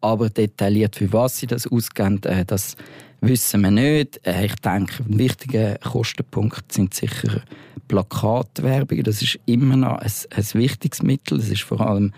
aber 0.00 0.28
detailliert, 0.28 0.96
für 0.96 1.12
was 1.12 1.38
sie 1.38 1.46
das 1.46 1.66
ausgeben, 1.66 2.22
äh, 2.24 2.44
das 2.44 2.76
wissen 3.20 3.62
wir 3.62 3.70
nicht. 3.70 4.24
Äh, 4.26 4.46
ich 4.46 4.54
denke, 4.56 5.02
ein 5.04 5.18
wichtiger 5.18 5.78
Kostenpunkt 5.78 6.70
sind 6.72 6.92
sicher 6.92 7.42
Plakatwerbung. 7.88 9.02
Das 9.04 9.22
ist 9.22 9.38
immer 9.46 9.76
noch 9.76 9.98
ein, 9.98 10.12
ein 10.30 10.46
wichtiges 10.52 11.02
Mittel. 11.02 11.38
Das 11.38 11.48
ist 11.48 11.62
vor 11.62 11.80
allem 11.80 12.12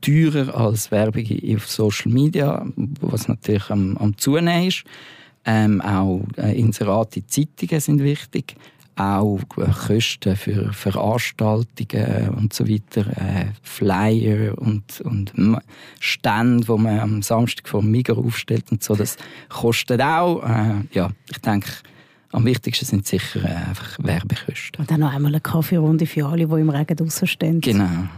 teurer 0.00 0.54
als 0.54 0.90
Werbung 0.90 1.24
auf 1.56 1.66
Social 1.66 2.12
Media, 2.12 2.66
was 3.00 3.28
natürlich 3.28 3.70
am, 3.70 3.96
am 3.96 4.16
Zunehmen 4.16 4.68
ist. 4.68 4.84
Ähm, 5.44 5.80
auch 5.80 6.22
äh, 6.36 6.58
Inserate 6.58 7.20
in 7.20 7.28
Zeitungen 7.28 7.80
sind 7.80 8.02
wichtig. 8.02 8.56
Auch 8.96 9.40
äh, 9.56 9.70
Kosten 9.86 10.36
für 10.36 10.72
Veranstaltungen 10.72 12.34
und 12.36 12.52
so 12.52 12.68
weiter, 12.68 13.06
äh, 13.16 13.46
Flyer 13.62 14.58
und, 14.58 15.00
und 15.02 15.32
Stände, 16.00 16.66
die 16.66 16.82
man 16.82 16.98
am 16.98 17.22
Samstag 17.22 17.68
vor 17.68 17.80
dem 17.80 17.92
Migros 17.92 18.18
aufstellt 18.18 18.70
und 18.70 18.82
so, 18.82 18.94
das 18.94 19.16
kostet 19.48 20.02
auch. 20.02 20.42
Äh, 20.42 20.82
ja, 20.92 21.10
ich 21.30 21.38
denke, 21.38 21.70
am 22.32 22.44
wichtigsten 22.44 22.84
sind 22.84 23.06
sicher 23.06 23.44
äh, 23.44 23.54
einfach 23.54 23.98
Werbekosten. 24.00 24.80
Und 24.80 24.90
dann 24.90 25.00
noch 25.00 25.12
einmal 25.12 25.32
eine 25.32 25.40
Kaffeerunde 25.40 26.06
für 26.06 26.26
alle, 26.26 26.46
die 26.46 26.60
im 26.60 26.70
Regen 26.70 26.96
draußen 26.96 27.26
stehen. 27.26 27.60
Genau. 27.60 28.08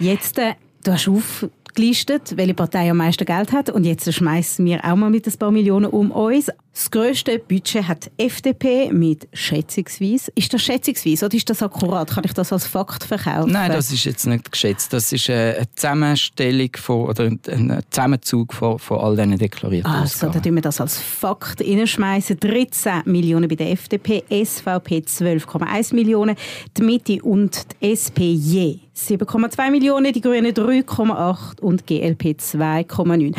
Jetzt, 0.00 0.38
äh, 0.38 0.54
du 0.84 0.92
hast 0.92 1.08
aufgelistet, 1.08 2.36
welche 2.36 2.54
Partei 2.54 2.90
am 2.90 2.98
meisten 2.98 3.24
Geld 3.24 3.52
hat 3.52 3.70
und 3.70 3.84
jetzt 3.84 4.12
schmeißen 4.12 4.64
wir 4.64 4.84
auch 4.84 4.96
mal 4.96 5.10
mit 5.10 5.26
ein 5.26 5.38
paar 5.38 5.50
Millionen 5.50 5.86
um 5.86 6.10
uns. 6.10 6.50
Das 6.80 6.90
grösste 6.90 7.38
Budget 7.38 7.86
hat 7.86 8.10
FDP 8.16 8.90
mit 8.90 9.28
schätzungsweise. 9.34 10.32
Ist 10.34 10.54
das 10.54 10.62
schätzungsweise 10.62 11.26
oder 11.26 11.34
ist 11.34 11.50
das 11.50 11.62
akkurat? 11.62 12.10
Kann 12.10 12.24
ich 12.24 12.32
das 12.32 12.54
als 12.54 12.66
Fakt 12.66 13.04
verkaufen? 13.04 13.52
Nein, 13.52 13.70
das 13.70 13.92
ist 13.92 14.04
jetzt 14.04 14.24
nicht 14.26 14.50
geschätzt. 14.50 14.90
Das 14.94 15.12
ist 15.12 15.28
eine 15.28 15.68
Zusammenstellung 15.76 16.70
von, 16.76 17.04
oder 17.10 17.24
ein 17.24 17.84
Zusammenzug 17.90 18.54
von, 18.54 18.78
von 18.78 18.98
all 18.98 19.14
diesen 19.14 19.36
deklarierten 19.36 19.90
Also, 19.90 20.04
Ausgaben. 20.04 20.32
dann 20.32 20.42
tun 20.42 20.54
wir 20.54 20.62
das 20.62 20.80
als 20.80 20.98
Fakt 20.98 21.60
reinschmeißen. 21.60 22.40
13 22.40 23.02
Millionen 23.04 23.46
bei 23.46 23.56
der 23.56 23.72
FDP, 23.72 24.24
SVP 24.30 25.00
12,1 25.00 25.94
Millionen, 25.94 26.34
die 26.78 26.82
Mitte 26.82 27.22
und 27.22 27.66
die 27.82 27.92
SP 27.92 28.32
je 28.32 28.78
7,2 28.96 29.70
Millionen, 29.70 30.14
die 30.14 30.20
Grünen 30.22 30.52
3,8 30.52 31.60
und 31.60 31.86
GLP 31.86 32.36
2,9. 32.40 33.36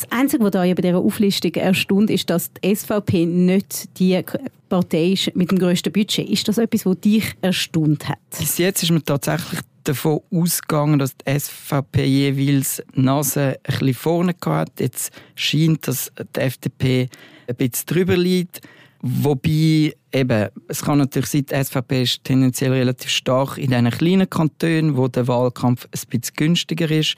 Das 0.00 0.12
Einzige, 0.12 0.44
was 0.44 0.52
da 0.52 0.60
bei 0.60 0.74
dieser 0.74 0.98
Auflistung 0.98 1.52
erstaunt, 1.54 2.08
ist, 2.08 2.30
dass 2.30 2.52
die 2.52 2.72
SVP 2.72 3.26
nicht 3.26 3.98
die 3.98 4.22
Partei 4.68 5.08
ist 5.08 5.34
mit 5.34 5.50
dem 5.50 5.58
grössten 5.58 5.92
Budget. 5.92 6.28
Ist 6.28 6.46
das 6.46 6.58
etwas, 6.58 6.86
was 6.86 7.00
dich 7.00 7.34
erstaunt 7.40 8.08
hat? 8.08 8.18
Bis 8.38 8.58
jetzt 8.58 8.84
ist 8.84 8.92
man 8.92 9.04
tatsächlich 9.04 9.58
davon 9.82 10.20
ausgegangen, 10.30 11.00
dass 11.00 11.16
die 11.16 11.36
SVP 11.36 12.04
jeweils 12.04 12.80
die 12.94 13.00
Nase 13.00 13.58
ein 13.64 13.78
bisschen 13.78 13.94
vorne 13.94 14.36
hat. 14.46 14.78
Jetzt 14.78 15.10
scheint, 15.34 15.88
dass 15.88 16.12
die 16.36 16.40
FDP 16.42 17.08
ein 17.48 17.56
bisschen 17.56 17.86
drüber 17.86 18.16
liegt. 18.16 18.60
Wobei, 19.02 19.94
eben, 20.12 20.48
es 20.68 20.82
kann 20.82 20.98
natürlich 20.98 21.30
sein, 21.30 21.46
die 21.46 21.64
SVP 21.64 22.02
ist 22.02 22.22
tendenziell 22.22 22.72
relativ 22.72 23.10
stark 23.10 23.58
in 23.58 23.70
diesen 23.70 23.90
kleinen 23.90 24.30
Kantonen, 24.30 24.96
wo 24.96 25.08
der 25.08 25.26
Wahlkampf 25.26 25.86
ein 25.86 25.90
bisschen 25.90 26.34
günstiger 26.36 26.88
ist. 26.88 27.16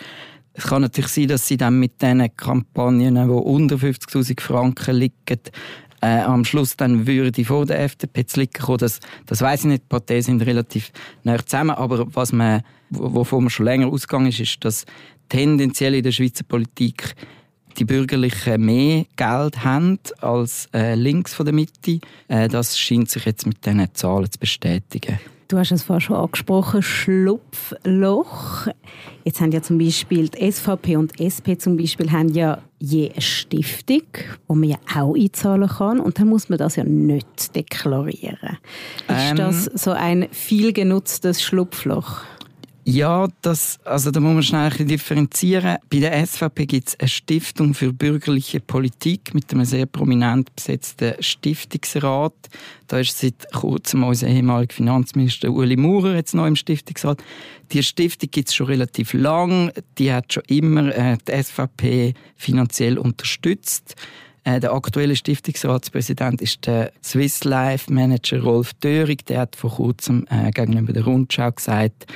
Es 0.52 0.64
kann 0.64 0.82
natürlich 0.82 1.10
sein, 1.10 1.28
dass 1.28 1.46
sie 1.46 1.56
dann 1.56 1.78
mit 1.78 2.02
diesen 2.02 2.36
Kampagnen, 2.36 3.14
die 3.14 3.32
unter 3.32 3.76
50'000 3.76 4.40
Franken 4.40 4.96
liegen, 4.96 5.14
äh, 6.02 6.20
am 6.20 6.44
Schluss 6.44 6.76
dann 6.76 7.06
würde 7.06 7.44
vor 7.44 7.66
der 7.66 7.80
FDP 7.80 8.26
zu 8.26 8.40
liegen 8.40 8.52
kommen. 8.52 8.78
Das, 8.78 9.00
das 9.26 9.42
weiß 9.42 9.60
ich 9.60 9.66
nicht. 9.66 9.82
Die 9.84 9.88
Parteien 9.88 10.22
sind 10.22 10.42
relativ 10.42 10.92
nah 11.24 11.38
zusammen. 11.44 11.72
Aber 11.72 12.06
was 12.14 12.32
man, 12.32 12.62
wovon 12.90 13.44
man 13.44 13.50
schon 13.50 13.66
länger 13.66 13.88
ausgegangen 13.88 14.28
ist, 14.28 14.40
ist, 14.40 14.64
dass 14.64 14.86
tendenziell 15.28 15.94
in 15.94 16.02
der 16.02 16.12
Schweizer 16.12 16.44
Politik 16.44 17.14
die 17.78 17.84
Bürgerlichen 17.84 18.64
mehr 18.64 19.04
Geld 19.16 19.64
haben 19.64 19.98
als 20.20 20.68
äh, 20.74 20.94
links 20.94 21.34
von 21.34 21.46
der 21.46 21.54
Mitte. 21.54 22.00
Äh, 22.28 22.48
das 22.48 22.78
scheint 22.78 23.10
sich 23.10 23.24
jetzt 23.24 23.46
mit 23.46 23.64
diesen 23.64 23.94
Zahlen 23.94 24.30
zu 24.30 24.38
bestätigen. 24.38 25.20
Du 25.50 25.58
hast 25.58 25.72
es 25.72 25.82
vorhin 25.82 26.00
schon 26.00 26.16
angesprochen, 26.16 26.80
Schlupfloch. 26.80 28.68
Jetzt 29.24 29.40
haben 29.40 29.50
ja 29.50 29.60
zum 29.60 29.78
Beispiel 29.78 30.28
die 30.28 30.48
SVP 30.48 30.94
und 30.94 31.18
die 31.18 31.24
SP 31.26 31.58
zum 31.58 31.76
Beispiel 31.76 32.12
haben 32.12 32.28
ja 32.28 32.58
je 32.78 33.10
eine 33.10 33.20
Stiftung, 33.20 34.04
wo 34.46 34.54
man 34.54 34.68
ja 34.68 34.76
auch 34.94 35.16
einzahlen 35.16 35.68
kann 35.68 35.98
und 35.98 36.20
dann 36.20 36.28
muss 36.28 36.50
man 36.50 36.58
das 36.58 36.76
ja 36.76 36.84
nicht 36.84 37.56
deklarieren. 37.56 38.58
Ist 39.08 39.30
ähm, 39.30 39.36
das 39.36 39.64
so 39.64 39.90
ein 39.90 40.28
viel 40.30 40.72
genutztes 40.72 41.42
Schlupfloch? 41.42 42.20
Ja, 42.84 43.28
das, 43.42 43.78
also 43.84 44.10
da 44.10 44.20
muss 44.20 44.32
man 44.32 44.42
schnell 44.42 44.72
ein 44.78 44.88
differenzieren. 44.88 45.76
Bei 45.90 45.98
der 45.98 46.26
SVP 46.26 46.66
gibt 46.66 46.88
es 46.88 46.98
eine 46.98 47.08
Stiftung 47.08 47.74
für 47.74 47.92
bürgerliche 47.92 48.58
Politik 48.58 49.34
mit 49.34 49.52
einem 49.52 49.66
sehr 49.66 49.86
prominent 49.86 50.54
besetzten 50.56 51.14
Stiftungsrat. 51.20 52.34
Da 52.86 52.98
ist 52.98 53.18
seit 53.18 53.52
kurzem 53.52 54.02
unser 54.02 54.28
ehemaliger 54.28 54.74
Finanzminister 54.74 55.50
Uli 55.50 55.76
Maurer 55.76 56.14
jetzt 56.14 56.34
noch 56.34 56.46
im 56.46 56.56
Stiftungsrat. 56.56 57.22
Die 57.72 57.82
Stiftung 57.82 58.30
gibt 58.30 58.48
es 58.48 58.54
schon 58.54 58.66
relativ 58.66 59.12
lang. 59.12 59.72
Die 59.98 60.12
hat 60.12 60.32
schon 60.32 60.42
immer 60.48 60.94
äh, 60.96 61.18
die 61.28 61.42
SVP 61.42 62.14
finanziell 62.36 62.98
unterstützt. 62.98 63.94
Äh, 64.44 64.58
der 64.58 64.72
aktuelle 64.72 65.16
Stiftungsratspräsident 65.16 66.40
ist 66.40 66.66
der 66.66 66.92
Swiss 67.04 67.44
Life 67.44 67.92
Manager 67.92 68.40
Rolf 68.40 68.72
Dörig. 68.74 69.26
Der 69.26 69.40
hat 69.40 69.54
vor 69.54 69.70
kurzem 69.70 70.26
äh, 70.30 70.50
gegenüber 70.50 70.94
der 70.94 71.04
Rundschau 71.04 71.52
gesagt, 71.52 72.06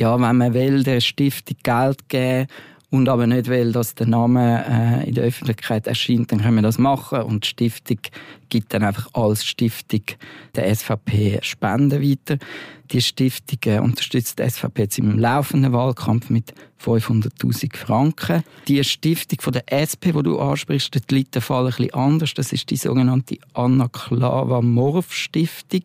ja, 0.00 0.18
wenn 0.18 0.36
man 0.38 0.54
will, 0.54 0.82
der 0.82 1.00
Stiftung 1.00 1.56
Geld 1.62 2.08
geben 2.08 2.48
und 2.90 3.08
aber 3.08 3.26
nicht 3.26 3.46
will, 3.46 3.72
dass 3.72 3.94
der 3.94 4.08
Name 4.08 4.64
äh, 5.02 5.08
in 5.08 5.14
der 5.14 5.24
Öffentlichkeit 5.24 5.86
erscheint, 5.86 6.32
dann 6.32 6.42
können 6.42 6.56
wir 6.56 6.62
das 6.62 6.78
machen 6.78 7.22
und 7.22 7.44
die 7.44 7.48
Stiftung 7.48 7.98
gibt 8.48 8.74
dann 8.74 8.82
einfach 8.82 9.08
als 9.14 9.44
Stiftung 9.44 10.02
der 10.56 10.74
SVP 10.74 11.38
Spenden 11.42 12.02
weiter. 12.02 12.38
Die 12.90 13.00
Stiftung 13.00 13.58
äh, 13.66 13.78
unterstützt 13.78 14.40
die 14.40 14.50
SVP 14.50 14.82
jetzt 14.82 14.98
im 14.98 15.16
laufenden 15.18 15.72
Wahlkampf 15.72 16.30
mit 16.30 16.52
500.000 16.84 17.76
Franken. 17.76 18.42
Die 18.66 18.82
Stiftung 18.82 19.40
von 19.40 19.52
der 19.52 19.70
SP, 19.70 20.10
die 20.10 20.24
du 20.24 20.40
ansprichst, 20.40 20.92
die 20.94 21.14
liegt 21.14 21.36
der 21.36 21.42
Fall 21.42 21.66
ein 21.66 21.70
bisschen 21.70 21.94
anders. 21.94 22.34
Das 22.34 22.52
ist 22.52 22.68
die 22.70 22.76
sogenannte 22.76 23.38
Anna 23.54 23.86
Klava 23.86 24.60
Morf 24.60 25.12
Stiftung. 25.12 25.84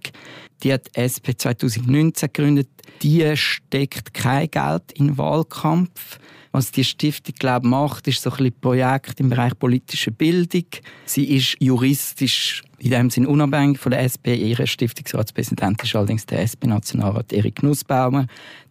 Die 0.63 0.73
hat 0.73 0.87
die 0.95 1.01
SP 1.05 1.37
2019 1.37 2.29
gegründet. 2.33 2.69
Die 3.03 3.37
steckt 3.37 4.15
kein 4.15 4.49
Geld 4.49 4.91
in 4.93 5.17
Wahlkampf. 5.19 6.17
Was 6.55 6.71
die 6.71 6.85
Stiftung 6.85 7.35
glaube 7.37 7.67
macht, 7.67 8.07
ist 8.07 8.21
so 8.21 8.29
ein 8.29 8.37
bisschen 8.37 8.61
Projekt 8.61 9.19
im 9.19 9.27
Bereich 9.27 9.59
politische 9.59 10.11
Bildung. 10.11 10.63
Sie 11.03 11.35
ist 11.35 11.57
juristisch 11.59 12.63
in 12.77 12.91
dem 12.91 13.09
Sinne 13.09 13.27
unabhängig 13.27 13.77
von 13.77 13.91
der 13.91 14.03
SP. 14.07 14.35
Ihre 14.35 14.65
Stiftungsratspräsident 14.65 15.83
ist 15.83 15.93
allerdings 15.97 16.25
der 16.25 16.39
SP-Nationalrat 16.47 17.33
Erik 17.33 17.61
Nussbaumer. 17.61 18.27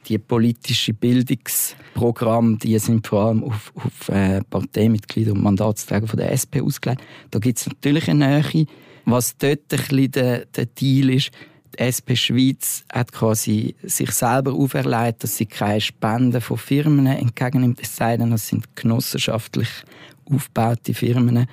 Die 0.09 0.17
politische 0.17 0.95
Bildungsprogramme, 0.95 2.57
die 2.57 2.79
sind 2.79 3.07
vor 3.07 3.27
allem 3.27 3.45
auf, 3.45 3.71
auf 3.75 4.09
äh, 4.09 4.41
Parteimitglieder 4.49 5.33
und 5.33 5.43
Mandatsträger 5.43 6.07
von 6.07 6.17
der 6.17 6.33
SP 6.33 6.65
ausgelegt. 6.65 7.03
Da 7.33 7.39
gibt 7.39 7.59
es 7.59 7.67
natürlich 7.67 8.09
eine 8.09 8.41
Nähe. 8.41 8.65
Was 9.05 9.37
dort 9.37 9.61
ein 9.71 9.77
bisschen 9.77 10.11
der, 10.13 10.47
der 10.47 10.65
Deal 10.65 11.11
ist, 11.11 11.33
die 11.75 11.83
SP 11.83 12.17
Schweiz 12.17 12.85
hat 12.93 13.13
quasi 13.13 13.75
sich 13.83 14.11
selber 14.13 14.53
auferlegt, 14.53 15.23
dass 15.23 15.37
sie 15.37 15.47
keine 15.47 15.81
Spenden 15.81 16.41
von 16.41 16.59
Firmen 16.59 17.07
entgegennimmt, 17.07 17.81
es 17.83 17.97
sei 17.97 18.17
denn, 18.17 18.31
das 18.31 18.49
sind 18.49 18.77
genossenschaftlich 18.77 19.69
aufgebaute 20.25 20.95
Firmen. 20.95 21.47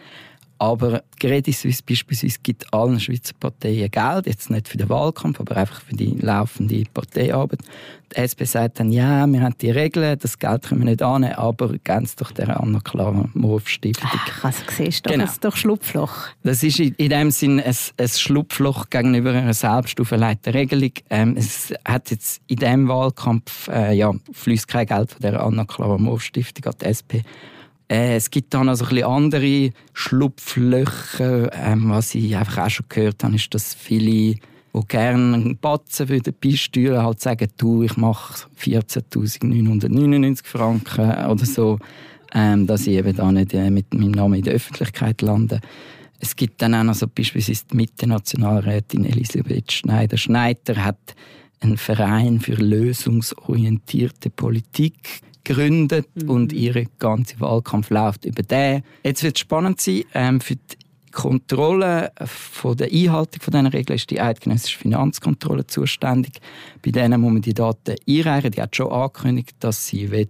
Aber 0.62 1.02
Credit 1.20 1.56
Suisse 1.56 1.82
beispielsweise 1.82 2.38
gibt 2.44 2.72
allen 2.72 3.00
Schweizer 3.00 3.34
Parteien 3.40 3.90
Geld, 3.90 4.28
jetzt 4.28 4.52
nicht 4.52 4.68
für 4.68 4.78
den 4.78 4.90
Wahlkampf, 4.90 5.40
aber 5.40 5.58
einfach 5.58 5.82
für 5.82 5.96
die 5.96 6.16
laufende 6.20 6.84
Parteiarbeit. 6.94 7.62
Die 8.12 8.18
SP 8.22 8.46
sagt 8.46 8.80
dann, 8.80 8.92
ja, 8.92 9.26
wir 9.26 9.42
haben 9.42 9.56
die 9.60 9.72
Regeln, 9.72 10.20
das 10.20 10.38
Geld 10.38 10.62
können 10.62 10.82
wir 10.82 10.92
nicht 10.92 11.02
annehmen, 11.02 11.34
aber 11.34 11.76
ganz 11.84 12.16
doch 12.16 12.32
der 12.32 12.62
Anna 12.62 12.80
Clara 12.80 13.28
Morf 13.34 13.70
Stiftung. 13.70 14.08
Ach, 14.14 14.44
also 14.44 14.62
siehst 14.70 15.04
du, 15.04 15.10
genau. 15.10 15.24
das 15.24 15.34
ist 15.34 15.44
doch 15.44 15.56
Schlupfloch. 15.56 16.28
Das 16.44 16.62
ist 16.62 16.80
in 16.80 17.10
dem 17.10 17.32
Sinn 17.32 17.60
ein, 17.60 17.76
ein 17.98 18.08
Schlupfloch 18.08 18.92
gegenüber 18.92 19.32
einer 19.32 19.56
selbst 19.56 20.00
auferlegten 20.00 20.54
Regelung. 20.54 20.92
Ähm, 21.10 21.38
es 21.38 21.74
hat 21.86 22.12
jetzt 22.12 22.40
in 22.46 22.58
diesem 22.58 22.88
Wahlkampf, 22.88 23.68
äh, 23.70 23.94
ja, 23.94 24.14
fließt 24.32 24.68
kein 24.68 24.86
Geld 24.86 25.14
von 25.14 25.22
der 25.22 25.42
Anna 25.42 25.66
Clara 25.66 25.98
Morf 25.98 26.22
Stiftung 26.22 26.72
an 26.72 26.78
die 26.80 26.86
SP. 26.86 27.26
Äh, 27.92 28.16
es 28.16 28.32
gibt 28.32 28.54
dann 28.54 28.70
also 28.70 28.86
andere 28.86 29.72
Schlupflöcher. 29.94 31.50
Ähm, 31.54 31.90
was 31.90 32.16
ich 32.16 32.38
einfach 32.38 32.66
auch 32.66 32.70
schon 32.70 32.86
gehört 32.88 33.22
habe, 33.24 33.36
ist, 33.36 33.54
dass 33.54 33.74
viele, 33.74 34.06
die 34.06 34.40
gerne 34.88 35.36
einen 35.36 35.58
Batzen 35.58 36.08
würden 36.08 36.34
beisteuern, 36.42 37.04
halt 37.04 37.20
sagen, 37.20 37.50
du, 37.58 37.84
ich 37.84 37.98
mache 37.98 38.48
14'999 38.62 40.46
Franken 40.46 41.26
oder 41.26 41.46
so, 41.46 41.80
ähm, 42.34 42.66
dass 42.66 42.88
ich 42.88 42.94
eben 42.94 43.14
da 43.14 43.30
nicht 43.30 43.54
äh, 43.54 43.70
mit 43.70 43.94
meinem 43.94 44.12
Namen 44.12 44.36
in 44.36 44.44
der 44.44 44.54
Öffentlichkeit 44.54 45.22
lande. 45.22 45.60
Es 46.18 46.38
gibt 46.38 46.62
dann 46.62 46.76
auch 46.76 46.84
noch 46.84 46.96
so 46.96 47.08
beispielsweise 47.14 47.66
die 47.72 47.76
Mitte-Nationalrätin 47.76 49.04
Elisabeth 49.04 49.70
Schneider-Schneider 49.70 50.86
hat 50.86 51.16
einen 51.60 51.78
Verein 51.78 52.40
für 52.40 52.54
lösungsorientierte 52.54 54.30
Politik 54.30 55.22
gegründet 55.44 56.08
mhm. 56.16 56.30
und 56.30 56.54
ihre 56.54 56.86
ganze 57.00 57.40
Wahlkampf 57.40 57.90
läuft 57.90 58.26
über 58.26 58.44
den. 58.44 58.84
Jetzt 59.04 59.24
wird 59.24 59.38
es 59.38 59.42
spannend 59.42 59.82
sein 59.82 60.04
ähm, 60.14 60.42
für 60.42 60.56
die 60.56 60.78
Kontrolle 61.12 62.12
von 62.26 62.78
der 62.78 62.88
Einhaltung 62.92 63.42
von 63.42 63.52
diesen 63.52 63.68
Regeln 63.68 63.98
ist 63.98 64.10
die 64.10 64.22
eidgenössische 64.22 64.80
Finanzkontrolle 64.80 65.68
zuständig. 65.68 66.40
Bei 66.82 66.92
denen 66.92 67.20
muss 67.20 67.34
man 67.34 67.42
die 67.42 67.54
Daten 67.54 67.96
einreichen. 68.08 68.52
Die 68.52 68.62
hat 68.62 68.76
schon 68.76 68.92
angekündigt, 68.92 69.56
dass 69.60 69.88
sie 69.88 70.10
will 70.10 70.30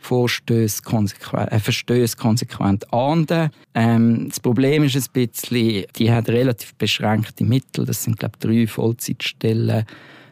Vorstöße 0.00 0.82
konsequent, 0.82 1.50
äh, 1.50 1.58
Verstöße 1.58 2.16
konsequent 2.16 2.92
ahnden. 2.92 3.50
Ähm, 3.74 4.28
das 4.28 4.38
Problem 4.38 4.84
ist 4.84 4.94
ein 4.94 5.04
bisschen, 5.12 5.84
die 5.96 6.12
hat 6.12 6.28
relativ 6.28 6.74
beschränkte 6.74 7.44
Mittel. 7.44 7.84
Das 7.84 8.04
sind, 8.04 8.18
glaube 8.18 8.34
ich, 8.36 8.46
drei 8.46 8.66
Vollzeitstellen 8.68 9.84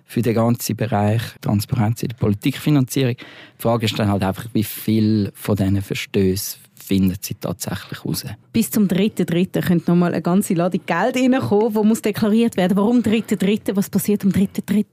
für 0.04 0.22
den 0.22 0.34
ganzen 0.34 0.76
Bereich 0.76 1.22
Transparenz 1.40 2.02
in 2.02 2.08
der 2.08 2.16
Politikfinanzierung. 2.16 3.16
Die 3.16 3.62
Frage 3.62 3.86
ist 3.86 3.98
dann 3.98 4.08
halt 4.08 4.22
einfach, 4.22 4.46
wie 4.52 4.64
viel 4.64 5.32
von 5.34 5.56
diesen 5.56 5.82
Verstößen 5.82 6.60
findet 6.84 7.24
sie 7.24 7.34
tatsächlich 7.34 8.04
raus. 8.04 8.24
Bis 8.52 8.70
zum 8.70 8.86
3.3. 8.86 9.62
könnte 9.62 9.90
noch 9.90 9.96
mal 9.96 10.12
eine 10.12 10.22
ganze 10.22 10.54
Ladung 10.54 10.80
Geld 10.84 11.16
reinkommen, 11.16 11.72
die 11.72 11.88
muss 11.88 12.02
deklariert 12.02 12.56
werden. 12.56 12.76
Warum 12.76 13.00
3.3.? 13.00 13.74
Was 13.74 13.88
passiert 13.88 14.24
am 14.24 14.30
3.3.? 14.30 14.84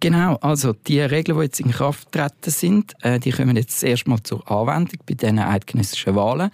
Genau, 0.00 0.36
also 0.42 0.74
die 0.74 1.00
Regeln, 1.00 1.38
die 1.38 1.44
jetzt 1.44 1.60
in 1.60 1.70
Kraft 1.70 2.12
treten 2.12 2.50
sind, 2.50 2.92
äh, 3.00 3.18
die 3.18 3.30
kommen 3.30 3.56
jetzt 3.56 3.82
erstmal 3.82 4.22
zur 4.22 4.50
Anwendung 4.50 4.98
bei 5.06 5.14
diesen 5.14 5.38
eidgenössischen 5.38 6.14
Wahlen. 6.14 6.50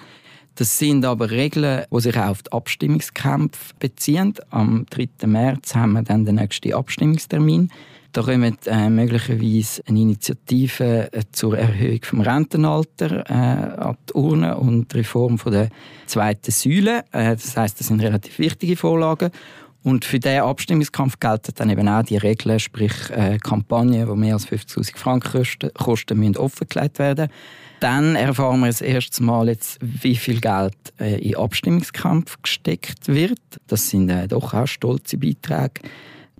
Das 0.54 0.78
sind 0.78 1.04
aber 1.04 1.30
Regeln, 1.30 1.84
die 1.90 2.00
sich 2.00 2.16
auch 2.16 2.28
auf 2.28 2.42
die 2.42 2.52
Abstimmungskämpfe 2.52 3.74
beziehen. 3.78 4.34
Am 4.50 4.86
3. 4.90 5.26
März 5.26 5.74
haben 5.74 5.92
wir 5.92 6.02
dann 6.02 6.24
den 6.24 6.36
nächsten 6.36 6.74
Abstimmungstermin. 6.74 7.70
Da 8.12 8.22
kommen 8.22 8.56
äh, 8.66 8.90
möglicherweise 8.90 9.82
eine 9.86 10.00
Initiative 10.00 11.12
äh, 11.12 11.22
zur 11.30 11.56
Erhöhung 11.56 12.00
des 12.00 12.26
Rentenalters 12.26 13.12
äh, 13.12 13.32
an 13.32 13.96
die 14.08 14.14
Urne 14.14 14.56
und 14.56 14.92
die 14.92 14.98
Reform 14.98 15.38
von 15.38 15.52
der 15.52 15.68
zweiten 16.06 16.50
Säule. 16.50 17.04
Äh, 17.12 17.36
das 17.36 17.56
heißt, 17.56 17.78
das 17.78 17.86
sind 17.86 18.02
relativ 18.02 18.38
wichtige 18.40 18.76
Vorlagen. 18.76 19.30
Und 19.82 20.04
für 20.04 20.18
diesen 20.18 20.40
Abstimmungskampf 20.40 21.20
gelten 21.20 21.52
dann 21.54 21.70
eben 21.70 21.88
auch 21.88 22.02
die 22.02 22.16
Regeln, 22.16 22.58
sprich 22.58 22.92
äh, 23.10 23.38
Kampagnen, 23.38 24.06
die 24.06 24.16
mehr 24.16 24.34
als 24.34 24.46
50'000 24.48 24.96
Franken 24.96 25.30
kosten, 25.30 25.70
kosten 25.72 26.18
müssen 26.18 26.36
offengelegt 26.36 26.98
werden. 26.98 27.28
Dann 27.80 28.14
erfahren 28.14 28.60
wir 28.60 28.66
das 28.66 28.82
erste 28.82 29.22
Mal 29.22 29.48
jetzt, 29.48 29.78
wie 29.80 30.14
viel 30.14 30.40
Geld 30.40 30.76
äh, 30.98 31.18
in 31.18 31.36
Abstimmungskampf 31.36 32.36
gesteckt 32.42 33.08
wird. 33.08 33.40
Das 33.68 33.88
sind 33.88 34.10
äh, 34.10 34.28
doch 34.28 34.52
auch 34.52 34.66
stolze 34.66 35.16
Beiträge. 35.16 35.80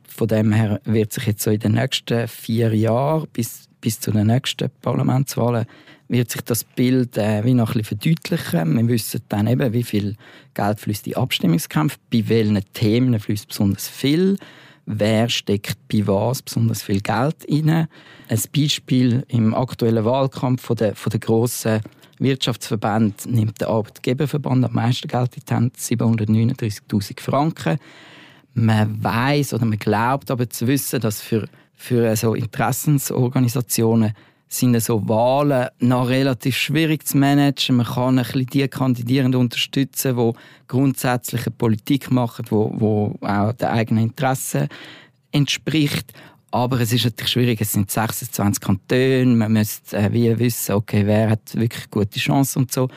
Von 0.07 0.29
dem 0.29 0.53
her 0.53 0.81
wird 0.85 1.15
sich 1.15 1.27
jetzt 1.27 1.43
so 1.43 1.51
in 1.51 1.61
den 1.61 1.73
nächsten 1.73 2.29
vier 2.29 2.75
Jahren 2.77 3.27
bis, 3.33 3.69
bis 3.81 3.99
zu 4.01 4.11
den 4.11 4.27
nächsten 4.27 4.71
Parlamentswahlen 4.83 5.67
wird 6.11 6.31
sich 6.31 6.43
das 6.43 6.65
Bild 6.65 7.17
äh, 7.17 7.45
wie 7.45 7.55
noch 7.55 7.75
ein 7.75 7.83
bisschen 7.83 8.01
verdeutlichen. 8.01 8.77
Wir 8.77 8.89
wissen 8.89 9.23
dann 9.29 9.47
eben, 9.47 9.73
wie 9.73 9.85
viel 9.85 10.17
Geld 10.55 10.81
fließt 10.81 11.07
in 11.07 11.15
Abstimmungskämpfe, 11.15 11.99
bei 12.13 12.29
welchen 12.29 12.61
Themen 12.75 13.19
fließt 13.19 13.49
besonders 13.49 13.89
viel, 13.89 14.37
wer 14.99 15.29
steckt 15.29 15.79
bei 15.89 16.07
was 16.07 16.43
besonders 16.43 16.83
viel 16.83 17.01
Geld 17.01 17.47
rein. 17.49 17.89
Ein 18.29 18.41
Beispiel 18.55 19.25
im 19.29 19.55
aktuellen 19.55 20.05
Wahlkampf 20.05 20.63
von 20.63 20.77
der, 20.77 20.97
von 20.97 21.11
der 21.11 21.21
grossen 21.21 21.81
Wirtschaftsverband 22.19 23.27
nimmt 23.27 23.61
der 23.61 23.69
Arbeitgeberverband 23.69 24.65
am 24.65 24.75
meisten 24.75 25.09
Geld 25.09 25.37
in 25.37 25.43
die 25.49 25.55
Hand, 25.55 25.77
739.000 25.77 27.21
Franken. 27.21 27.79
Man 28.53 29.03
weiß 29.03 29.55
oder 29.55 29.65
man 29.65 29.79
glaubt 29.79 30.31
aber 30.31 30.51
zu 30.51 30.67
wissen, 30.67 31.01
dass 31.01 31.23
für, 31.23 31.49
für 31.75 32.15
so 32.17 32.35
Interessensorganisationen 32.35 34.13
sind 34.53 34.79
so 34.83 35.09
Wahlen 35.09 35.69
noch 35.79 36.09
relativ 36.09 36.57
schwierig 36.57 37.07
zu 37.07 37.17
managen. 37.17 37.77
Man 37.77 37.87
kann 37.87 38.19
ein 38.19 38.25
bisschen 38.25 38.47
die 38.47 38.69
Kandidierenden 38.69 39.41
unterstützen, 39.41 40.17
die 40.17 40.33
grundsätzlich 40.67 41.47
eine 41.47 41.55
Politik 41.57 42.11
machen, 42.11 42.45
die, 42.47 42.79
die 42.79 43.27
auch 43.27 43.53
den 43.53 43.69
eigenen 43.69 44.05
Interessen 44.05 44.69
entspricht. 45.31 46.13
Aber 46.51 46.81
es 46.81 46.93
ist 46.93 47.05
natürlich 47.05 47.31
schwierig, 47.31 47.61
es 47.61 47.73
sind 47.73 47.93
26 47.93 48.61
Kantone, 48.61 49.27
man 49.27 49.53
müsste 49.53 49.97
äh, 49.97 50.13
wie 50.13 50.37
wissen, 50.37 50.75
okay, 50.75 51.07
wer 51.07 51.31
hat 51.31 51.55
wirklich 51.55 51.89
gute 51.89 52.19
Chancen 52.19 52.63
und 52.63 52.73
so. 52.73 52.89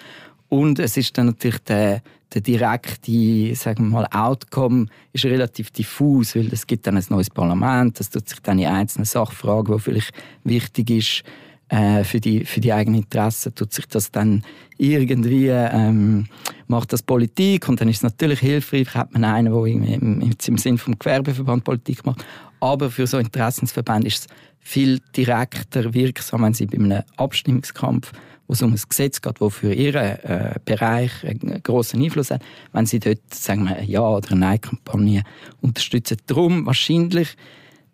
Und 0.50 0.80
es 0.80 0.98
ist 0.98 1.16
dann 1.16 1.28
natürlich 1.28 1.60
der, 1.60 2.02
der 2.34 2.42
direkte 2.42 3.54
sagen 3.54 3.86
wir 3.86 4.02
mal, 4.02 4.08
Outcome 4.12 4.88
ist 5.12 5.26
relativ 5.26 5.70
diffus, 5.70 6.36
weil 6.36 6.52
es 6.52 6.66
gibt 6.66 6.88
dann 6.88 6.98
ein 6.98 7.06
neues 7.10 7.30
Parlament, 7.30 8.00
das 8.00 8.10
tut 8.10 8.28
sich 8.28 8.40
dann 8.40 8.58
in 8.58 8.66
einzelnen 8.66 9.06
Sachfragen, 9.06 9.76
die 9.76 9.82
vielleicht 9.82 10.14
wichtig 10.44 10.90
ist 10.90 11.24
äh, 11.70 12.04
für, 12.04 12.20
die, 12.20 12.46
für 12.46 12.60
die 12.60 12.74
eigenen 12.74 13.02
Interessen, 13.02 13.56
tut 13.56 13.74
sich 13.74 13.88
das 13.88 14.12
dann 14.12 14.44
irgendwie, 14.78 15.48
ähm, 15.48 16.28
macht 16.68 16.94
das 16.94 17.04
Politik 17.04 17.70
und 17.70 17.80
dann 17.80 17.90
ist 17.90 17.98
es 17.98 18.04
natürlich 18.04 18.40
hilfreich, 18.40 18.94
hat 18.96 19.14
man 19.14 19.24
einen, 19.24 19.54
der 19.54 19.66
im, 19.66 20.22
im, 20.22 20.58
Sinn 20.58 20.78
vom 20.78 20.98
Gewerbeverband 20.98 21.64
Politik 21.64 22.06
macht, 22.06 22.26
aber 22.60 22.90
für 22.90 23.08
so 23.08 23.18
Interessensverbände 23.18 24.08
ist 24.08 24.20
es 24.20 24.28
viel 24.60 25.00
direkter 25.16 25.94
wirksam, 25.94 26.44
wenn 26.44 26.54
sie 26.54 26.66
bei 26.66 26.78
einem 26.78 27.04
Abstimmungskampf 27.18 28.12
wo 28.48 28.54
es 28.54 28.62
um 28.62 28.74
ein 28.74 28.82
Gesetz 28.90 29.22
geht, 29.22 29.40
das 29.40 29.54
für 29.54 29.74
ihren 29.74 30.20
äh, 30.20 30.56
Bereich 30.66 31.12
einen 31.24 31.62
grossen 31.64 32.04
Einfluss 32.04 32.32
hat, 32.32 32.42
wenn 32.74 32.86
sie 32.86 33.00
dort 33.00 33.34
sagen 33.34 33.64
wir, 33.64 33.78
eine 33.78 33.88
Ja- 33.88 34.02
oder 34.02 34.36
Nein-Kampagne 34.36 35.24
unterstützen. 35.62 36.18
Darum 36.28 36.66
wahrscheinlich 36.66 37.36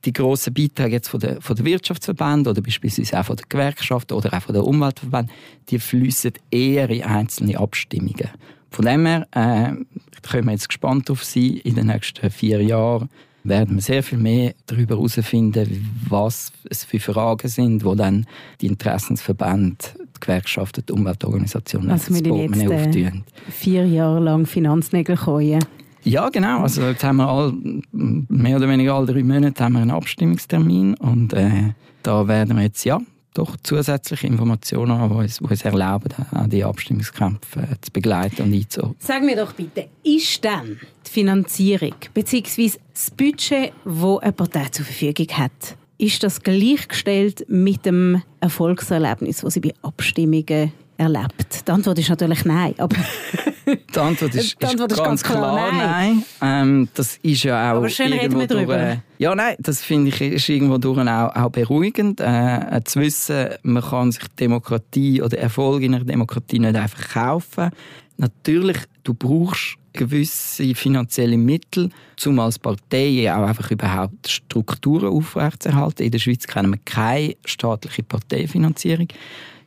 die 0.05 0.13
grossen 0.13 0.53
Beiträge 0.53 0.95
jetzt 0.95 1.09
von 1.09 1.19
der, 1.19 1.41
von 1.41 1.55
der 1.55 1.65
Wirtschaftsverbände 1.65 2.49
oder 2.49 2.62
beispielsweise 2.62 3.19
auch 3.19 3.25
von 3.25 3.35
der 3.35 3.45
Gewerkschaft 3.49 4.12
oder 4.12 4.33
auch 4.33 4.41
von 4.41 4.53
der 4.53 4.65
Umweltverbände, 4.65 5.31
die 5.69 5.79
fließen 5.79 6.33
eher 6.51 6.89
in 6.89 7.03
einzelne 7.03 7.59
Abstimmungen. 7.59 8.29
Von 8.71 8.85
dem 8.85 9.05
her 9.05 9.27
äh, 9.31 9.73
können 10.21 10.45
wir 10.45 10.51
jetzt 10.51 10.69
gespannt 10.69 11.09
auf 11.09 11.23
sie 11.23 11.57
in 11.57 11.75
den 11.75 11.88
nächsten 11.88 12.29
vier 12.29 12.62
Jahren 12.63 13.09
werden 13.43 13.75
wir 13.75 13.81
sehr 13.81 14.03
viel 14.03 14.17
mehr 14.17 14.53
darüber 14.65 14.95
herausfinden, 14.95 15.89
was 16.07 16.51
es 16.69 16.83
für 16.83 16.99
Fragen 16.99 17.47
sind, 17.47 17.83
wo 17.83 17.95
dann 17.95 18.25
die 18.62 18.67
Interessensverbände, 18.67 19.77
die 19.97 20.19
Gewerkschaften, 20.19 20.83
die 20.88 20.93
Umweltorganisationen 20.93 21.89
also 21.89 22.13
das 22.13 22.21
Portemonnaie 22.21 22.67
auftun. 22.67 23.23
Vier 23.49 23.88
Jahre 23.88 24.19
lang 24.19 24.45
Finanznägel 24.45 25.15
käuen. 25.15 25.63
Ja, 26.03 26.29
genau. 26.29 26.62
Also 26.62 26.83
jetzt 26.83 27.03
haben 27.03 27.17
wir 27.17 27.27
all, 27.27 27.53
mehr 27.91 28.57
oder 28.57 28.69
weniger 28.69 28.95
alle 28.95 29.07
drei 29.07 29.23
Monate 29.23 29.63
haben 29.63 29.73
wir 29.73 29.81
einen 29.81 29.91
Abstimmungstermin 29.91 30.95
und 30.95 31.33
äh, 31.33 31.73
da 32.03 32.27
werden 32.27 32.57
wir 32.57 32.63
jetzt 32.63 32.83
ja 32.85 32.99
doch 33.33 33.55
zusätzliche 33.63 34.27
Informationen 34.27 34.97
haben, 34.97 35.13
die 35.13 35.19
uns, 35.23 35.38
die 35.38 35.43
uns 35.45 35.62
erlauben, 35.62 36.09
die 36.47 36.63
Abstimmungskämpfe 36.63 37.59
äh, 37.59 37.81
zu 37.81 37.91
begleiten 37.91 38.43
und 38.43 38.53
einzuordnen. 38.53 38.97
Sag 38.99 39.23
mir 39.23 39.35
doch 39.35 39.53
bitte, 39.53 39.88
ist 40.03 40.43
denn 40.43 40.79
die 41.05 41.09
Finanzierung 41.09 41.95
bzw. 42.13 42.71
das 42.93 43.12
Budget, 43.12 43.73
das 43.85 44.17
eine 44.21 44.31
Partei 44.31 44.65
zur 44.69 44.85
Verfügung 44.85 45.27
hat, 45.38 45.77
ist 45.97 46.23
das 46.23 46.41
gleichgestellt 46.41 47.45
mit 47.49 47.85
dem 47.85 48.21
Erfolgserlebnis, 48.39 49.41
das 49.41 49.53
sie 49.53 49.59
bei 49.59 49.73
Abstimmungen 49.81 50.71
erlebt? 50.99 51.67
Die 51.67 51.71
Antwort 51.71 51.97
ist 51.97 52.09
natürlich 52.09 52.45
nein. 52.45 52.75
Aber 52.77 52.95
die 53.65 53.99
Antwort 53.99 54.35
ist, 54.35 54.55
die 54.62 54.65
Antwort 54.65 54.91
ist, 54.91 54.97
ist 54.97 55.03
ganz, 55.03 55.23
klar, 55.23 55.38
klar 55.38 55.71
nein. 55.71 56.23
nein. 56.39 56.62
Ähm, 56.62 56.89
das 56.93 57.17
ist 57.21 57.43
ja 57.43 57.71
auch 57.71 57.77
Aber 57.77 57.89
schön 57.89 58.12
irgendwo 58.12 58.39
reden 58.39 58.39
wir 58.39 58.47
drüber. 58.47 58.77
Durch, 58.77 58.99
ja, 59.17 59.35
nein, 59.35 59.55
das 59.59 59.81
finde 59.81 60.09
ich 60.09 60.21
ist 60.21 60.49
irgendwo 60.49 60.77
durch 60.77 60.99
auch, 60.99 61.35
auch 61.35 61.49
beruhigend, 61.49 62.19
äh, 62.19 62.81
zu 62.83 62.99
wissen, 62.99 63.49
man 63.63 63.83
kann 63.83 64.12
sich 64.12 64.23
Demokratie 64.39 65.21
oder 65.21 65.38
Erfolg 65.38 65.81
in 65.83 65.95
einer 65.95 66.05
Demokratie 66.05 66.59
nicht 66.59 66.75
einfach 66.75 67.09
kaufen. 67.09 67.69
Natürlich, 68.17 68.77
du 69.03 69.13
brauchst 69.13 69.77
gewisse 69.93 70.75
finanzielle 70.75 71.38
Mittel, 71.38 71.89
um 72.25 72.39
als 72.39 72.59
Partei 72.59 73.33
auch 73.33 73.47
einfach 73.47 73.71
überhaupt 73.71 74.29
Strukturen 74.29 75.09
aufrechtzuerhalten. 75.09 76.03
In 76.03 76.12
der 76.12 76.19
Schweiz 76.19 76.45
kennen 76.45 76.71
wir 76.71 76.79
keine 76.85 77.35
staatliche 77.45 78.03
Parteifinanzierung. 78.03 79.07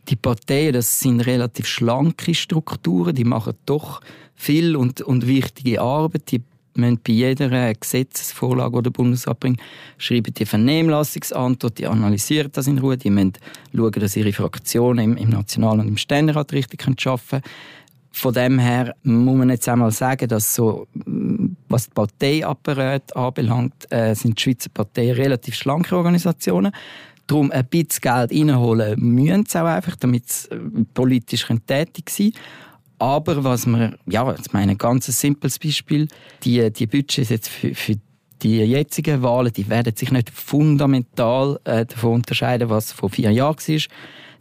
Die 0.09 0.17
Parteien, 0.17 0.73
das 0.73 1.01
sind 1.01 1.21
relativ 1.21 1.67
schlanke 1.67 2.35
Strukturen, 2.35 3.15
die 3.15 3.25
machen 3.25 3.55
doch 3.67 4.01
viel 4.35 4.75
und, 4.77 5.01
und 5.01 5.27
wichtige 5.27 5.81
Arbeit. 5.81 6.31
Die 6.33 6.43
müssen 6.75 7.01
bei 7.07 7.13
jeder 7.13 7.75
Gesetzesvorlage, 7.75 8.79
die 8.79 8.83
der 8.85 8.91
Bundesrat 8.91 9.41
bringt, 9.41 9.61
schreiben 9.99 10.35
die 10.35 10.47
Vernehmlassungsantwort, 10.47 11.79
die 11.79 11.87
analysieren 11.87 12.51
das 12.53 12.67
in 12.67 12.79
Ruhe, 12.79 12.97
die 12.97 13.11
müssen 13.11 13.35
schauen, 13.75 13.93
dass 13.93 14.17
ihre 14.17 14.33
Fraktionen 14.33 15.13
im, 15.13 15.17
im 15.17 15.31
National- 15.31 15.81
und 15.81 15.89
im 15.89 15.97
Ständerat 15.97 16.53
richtig 16.53 16.83
arbeiten 16.87 17.29
können. 17.29 17.43
Von 18.15 18.35
dem 18.35 18.59
her 18.59 18.95
muss 19.05 19.39
man 19.39 19.49
jetzt 19.49 19.69
einmal 19.69 19.91
sagen, 19.91 20.29
dass 20.29 20.55
so, 20.55 20.87
was 21.69 21.87
die 21.87 21.95
Parteiapparat 21.95 23.17
anbelangt, 23.17 23.91
äh, 23.91 24.15
sind 24.15 24.39
die 24.39 24.43
Schweizer 24.43 24.69
Parteien 24.69 25.17
relativ 25.17 25.55
schlanke 25.55 25.97
Organisationen. 25.97 26.73
Darum 27.27 27.51
ein 27.51 27.65
bisschen 27.67 28.01
Geld 28.01 28.33
reinholen 28.33 29.01
müssen 29.01 29.47
sie 29.47 29.63
auch 29.63 29.67
einfach, 29.67 29.97
damit 29.97 30.31
sie 30.31 30.51
äh, 30.51 30.59
politisch 30.93 31.47
tätig 31.67 32.11
sein 32.11 32.33
können. 32.33 32.45
Aber 32.99 33.43
was 33.43 33.67
wir, 33.67 33.97
ja, 34.07 34.31
jetzt 34.31 34.53
meine, 34.53 34.73
ein 34.73 34.79
ganz 34.79 35.07
simples 35.07 35.59
Beispiel, 35.59 36.07
die, 36.45 36.71
die 36.73 36.87
Budgets 36.87 37.31
jetzt 37.31 37.49
für, 37.49 37.75
für 37.75 37.97
die 38.43 38.59
jetzigen 38.59 39.23
Wahlen, 39.23 39.53
die 39.53 39.69
werden 39.69 39.97
sich 39.97 40.13
nicht 40.13 40.31
fundamental 40.31 41.59
äh, 41.65 41.85
davon 41.85 42.15
unterscheiden, 42.15 42.71
was 42.71 42.93
vor 42.93 43.11
vier 43.11 43.33
Jahren 43.33 43.57
war. 43.57 43.77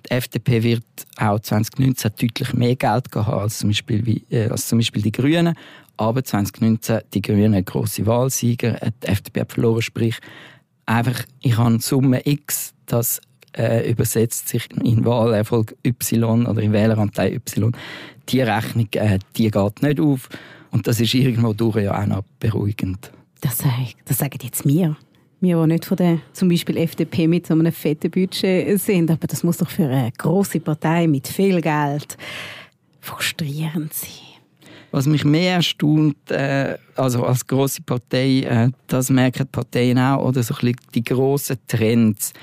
Die 0.06 0.12
FDP 0.12 0.63
wird 0.63 0.84
auch 1.17 1.39
2019 1.39 2.12
deutlich 2.20 2.54
mehr 2.54 2.76
Geld 2.76 3.06
haben 3.15 3.34
als 3.34 3.60
zum 3.60 3.70
Beispiel, 3.70 4.06
wie, 4.06 4.26
äh, 4.30 4.50
als 4.50 4.67
zum 4.67 4.80
Beispiel 4.80 5.02
die 5.02 5.12
Grünen. 5.12 5.56
Aber 5.98 6.24
2019 6.24 7.02
die 7.13 7.22
Grünen 7.22 7.65
grosse 7.65 8.06
Wahlsieger, 8.06 8.80
die 9.04 9.08
FDP 9.08 9.41
hat 9.41 9.54
verloren, 9.54 9.82
sprich 9.82 10.20
einfach, 10.91 11.23
ich 11.41 11.58
habe 11.58 11.80
Summe 11.80 12.21
X, 12.25 12.73
das 12.86 13.21
äh, 13.58 13.89
übersetzt 13.89 14.49
sich 14.49 14.67
in 14.84 15.04
Wahlerfolg 15.06 15.75
Y 15.86 16.45
oder 16.45 16.62
in 16.62 16.73
Wähleranteil 16.73 17.34
Y. 17.34 17.71
Die 18.30 18.41
Rechnung, 18.41 18.88
äh, 18.93 19.19
die 19.36 19.51
geht 19.51 19.82
nicht 19.82 19.99
auf 19.99 20.30
und 20.71 20.88
das 20.88 20.99
ist 20.99 21.13
irgendwo 21.13 21.54
durch 21.54 21.77
ja 21.77 22.01
auch 22.01 22.06
noch 22.06 22.23
beruhigend. 22.39 23.12
Das, 23.41 23.58
das 24.06 24.17
sagen 24.17 24.39
jetzt 24.41 24.65
mir. 24.65 24.95
Wir, 25.39 25.60
die 25.60 25.67
nicht 25.67 25.86
von 25.86 25.97
der 25.97 26.19
zum 26.34 26.49
Beispiel 26.49 26.77
FDP 26.77 27.27
mit 27.27 27.47
so 27.47 27.56
einem 27.56 27.71
fetten 27.71 28.12
Budget 28.12 28.80
sind, 28.80 29.10
aber 29.10 29.25
das 29.25 29.43
muss 29.43 29.58
doch 29.58 29.69
für 29.69 29.86
eine 29.88 30.12
große 30.15 30.60
Partei 30.60 31.08
mit 31.08 31.27
viel 31.27 31.62
Geld 31.62 32.15
frustrierend 32.99 33.91
sein. 33.93 34.31
Was 34.91 35.08
mich 35.08 35.23
mehr 35.23 35.56
erstaunt, 35.56 36.30
äh, 36.32 36.77
also 36.95 37.23
als 37.23 37.47
große 37.47 37.82
Partei, 37.84 38.41
äh, 38.41 38.69
das 38.88 39.10
merken 39.10 39.47
Parteien 39.47 39.97
auch, 39.97 40.25
oder 40.25 40.43
so 40.43 40.54
ein 40.62 40.75
die 40.93 41.04
grossen 41.04 41.58
Trends 41.67 42.34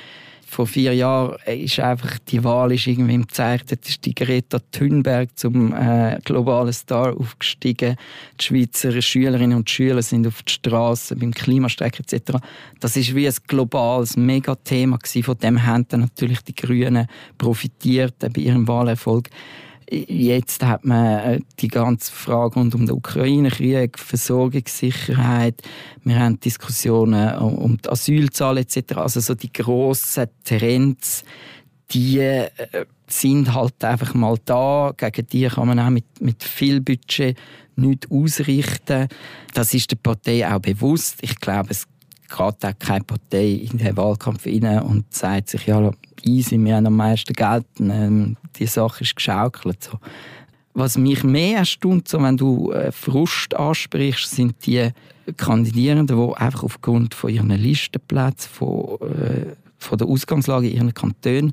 vor 0.49 0.67
vier 0.67 0.95
Jahren 0.95 1.37
ist 1.47 1.79
einfach 1.79 2.19
die 2.27 2.43
Wahl 2.43 2.73
ist 2.73 2.87
irgendwie 2.87 3.15
im 3.15 3.29
Zeichen. 3.29 3.67
Dort 3.69 3.87
ist 3.87 4.05
die 4.05 4.15
Greta 4.15 4.59
Thunberg 4.73 5.37
zum 5.37 5.75
äh, 5.75 6.19
globalen 6.25 6.73
Star 6.73 7.15
aufgestiegen. 7.15 7.97
Die 8.41 8.45
Schweizer 8.45 9.01
Schülerinnen 9.03 9.59
und 9.59 9.69
Schüler 9.69 10.01
sind 10.01 10.27
auf 10.27 10.43
die 10.43 10.53
Straße 10.53 11.17
beim 11.17 11.33
Klimastreik 11.33 12.01
etc. 12.01 12.39
Das 12.81 12.97
ist 12.97 13.15
wie 13.15 13.29
ein 13.29 13.35
globales 13.47 14.17
Megathema 14.17 14.97
gewesen. 14.97 15.23
Von 15.23 15.39
dem 15.39 15.67
haben 15.67 15.87
dann 15.89 16.01
natürlich 16.01 16.41
die 16.41 16.55
Grünen 16.55 17.07
profitiert 17.37 18.15
bei 18.19 18.41
ihrem 18.41 18.67
Wahlerfolg. 18.67 19.29
Jetzt 19.91 20.63
hat 20.63 20.85
man 20.85 21.19
äh, 21.19 21.41
die 21.61 21.69
ganze 21.69 22.13
Frage 22.13 22.57
rund 22.57 22.75
um 22.75 22.85
den 22.85 22.95
Ukraine-Krieg, 22.95 23.99
Versorgungssicherheit. 23.99 25.63
Wir 26.05 26.19
haben 26.19 26.39
Diskussionen 26.41 27.39
um 27.39 27.79
die 27.79 27.89
Asylzahlen 27.89 28.65
etc. 28.65 28.97
Also 28.97 29.21
so 29.21 29.35
die 29.35 29.53
grossen 29.53 30.27
Trends, 30.45 31.25
die 31.91 32.19
äh, 32.19 32.51
sind 33.07 33.55
halt 33.55 33.83
einfach 33.83 34.13
mal 34.13 34.37
da. 34.45 34.93
Gegen 34.95 35.27
die 35.27 35.47
kann 35.47 35.69
man 35.69 35.81
auch 35.81 35.91
mit, 35.91 36.21
mit 36.21 36.45
viel 36.45 36.83
Budget 36.83 37.39
nichts 37.77 38.11
ausrichten. 38.11 39.09
Das 39.55 39.73
ist 39.73 39.91
der 39.91 39.97
Partei 39.97 40.47
auch 40.47 40.61
bewusst. 40.61 41.19
Ich 41.23 41.37
glaube, 41.37 41.71
es 41.71 41.87
geht 42.29 42.41
auch 42.41 42.79
keine 42.79 43.05
Partei 43.05 43.69
in 43.71 43.79
den 43.79 43.97
Wahlkampf 43.97 44.45
rein 44.45 44.83
und 44.83 45.15
sagt 45.15 45.49
sich, 45.49 45.67
ja, 45.67 45.91
easy, 46.25 46.59
wir 46.59 46.77
haben 46.77 46.87
am 46.87 46.97
meisten 46.97 47.33
Geld, 47.33 47.67
ähm, 47.81 48.37
die 48.57 48.67
Sache 48.67 49.05
ist 49.05 49.17
geschaukelt. 49.17 49.83
So. 49.85 49.99
Was 50.75 50.97
mich 50.97 51.25
mehr 51.25 51.59
erstaunt, 51.59 52.09
so, 52.09 52.23
wenn 52.23 52.37
du 52.37 52.73
äh, 52.73 52.93
Frust 52.93 53.55
ansprichst, 53.55 54.31
sind 54.31 54.55
die 54.67 54.91
Kandidierenden, 55.37 56.17
die 56.17 56.37
einfach 56.37 56.63
aufgrund 56.63 57.15
von 57.15 57.31
ihren 57.31 57.51
Listenplätzen, 57.51 58.51
von, 58.51 58.99
äh, 59.01 59.57
von 59.79 59.99
der 59.99 60.07
Ausgangslage 60.07 60.69
ihrer 60.69 60.93
Kantone 60.93 61.53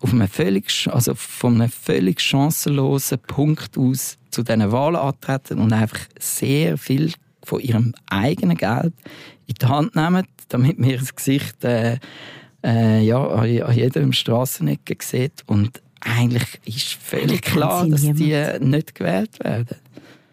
auf 0.00 0.12
einem 0.12 0.28
völlig, 0.28 0.88
also 0.90 1.14
von 1.14 1.60
einem 1.60 1.70
völlig 1.70 2.20
chancenlosen 2.20 3.18
Punkt 3.18 3.78
aus 3.78 4.18
zu 4.30 4.42
diesen 4.42 4.70
Wahlen 4.70 4.96
antreten 4.96 5.58
und 5.58 5.72
einfach 5.72 6.00
sehr 6.18 6.76
viel 6.76 7.12
von 7.42 7.60
ihrem 7.60 7.94
eigenen 8.10 8.56
Geld 8.56 8.92
in 9.46 9.54
die 9.54 9.66
Hand 9.66 9.94
nehmen, 9.96 10.26
damit 10.48 10.76
wir 10.78 10.98
das 10.98 11.14
Gesicht 11.14 11.64
äh, 11.64 11.98
äh, 12.66 13.02
ja, 13.02 13.24
an, 13.24 13.48
jeder 13.48 14.12
Strassenecke 14.12 14.96
sieht. 15.00 15.44
Und 15.46 15.80
eigentlich 16.00 16.60
ist 16.64 16.94
völlig 16.94 17.42
klar, 17.42 17.86
dass 17.86 18.02
die 18.02 18.36
nicht 18.60 18.94
gewählt 18.94 19.38
werden. 19.42 19.76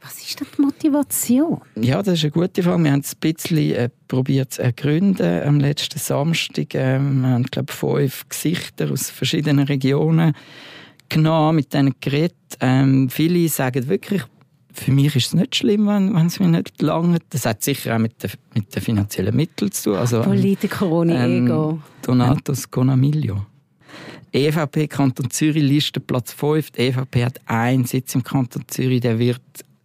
Was 0.02 0.22
ist 0.22 0.38
denn 0.38 0.48
die 0.58 0.62
Motivation? 0.62 1.62
Ja, 1.76 2.04
das 2.04 2.16
ist 2.16 2.24
eine 2.26 2.32
gute 2.32 2.62
Frage. 2.62 2.84
Wir 2.84 2.92
haben 2.92 3.00
es 3.00 3.14
ein 3.14 3.20
bisschen 3.22 3.74
äh, 3.74 3.90
probiert 4.10 4.52
zu 4.52 4.62
ergründen 4.62 5.44
am 5.44 5.62
letzten 5.62 5.98
Samstag. 5.98 6.76
Äh, 6.76 7.00
wir 7.00 7.30
haben, 7.30 7.46
glaube 7.46 7.72
ich, 7.72 7.78
fünf 7.78 8.28
Gesichter 8.28 8.92
aus 8.92 9.10
verschiedenen 9.10 9.66
Regionen 9.66 10.34
genommen, 11.08 11.56
mit 11.56 11.74
denen 11.74 11.94
geredet. 12.02 12.36
Ähm, 12.60 13.10
viele 13.10 13.48
sagen 13.48 13.88
wirklich, 13.88 14.24
für 14.74 14.92
mich 14.92 15.16
ist 15.16 15.28
es 15.28 15.34
nicht 15.34 15.56
schlimm, 15.56 15.88
wenn, 15.88 16.14
wenn 16.16 16.28
es 16.28 16.40
mir 16.40 16.48
nicht 16.48 16.82
lange. 16.82 17.20
Das 17.30 17.46
hat 17.46 17.64
sicher 17.64 17.96
auch 17.96 18.00
mit 18.00 18.24
den, 18.24 18.32
mit 18.54 18.76
den 18.76 18.82
finanziellen 18.82 19.36
Mitteln 19.36 19.72
zu 19.72 19.92
tun. 19.92 20.00
Also, 20.00 20.22
Politiker 20.22 20.88
ohne 20.88 21.24
ähm, 21.24 21.48
Ego. 21.48 21.80
Donatos 22.02 22.70
Conamiglio. 22.70 23.46
EVP 24.32 24.88
Kanton 24.88 25.30
Zürich 25.30 25.64
Liste 25.64 26.00
Platz 26.00 26.34
5. 26.34 26.72
Die 26.72 26.82
EVP 26.82 27.24
hat 27.24 27.40
einen 27.46 27.86
Sitz 27.86 28.16
im 28.16 28.24
Kanton 28.24 28.64
Zürich. 28.68 29.02
Der 29.02 29.20
wird, 29.20 29.42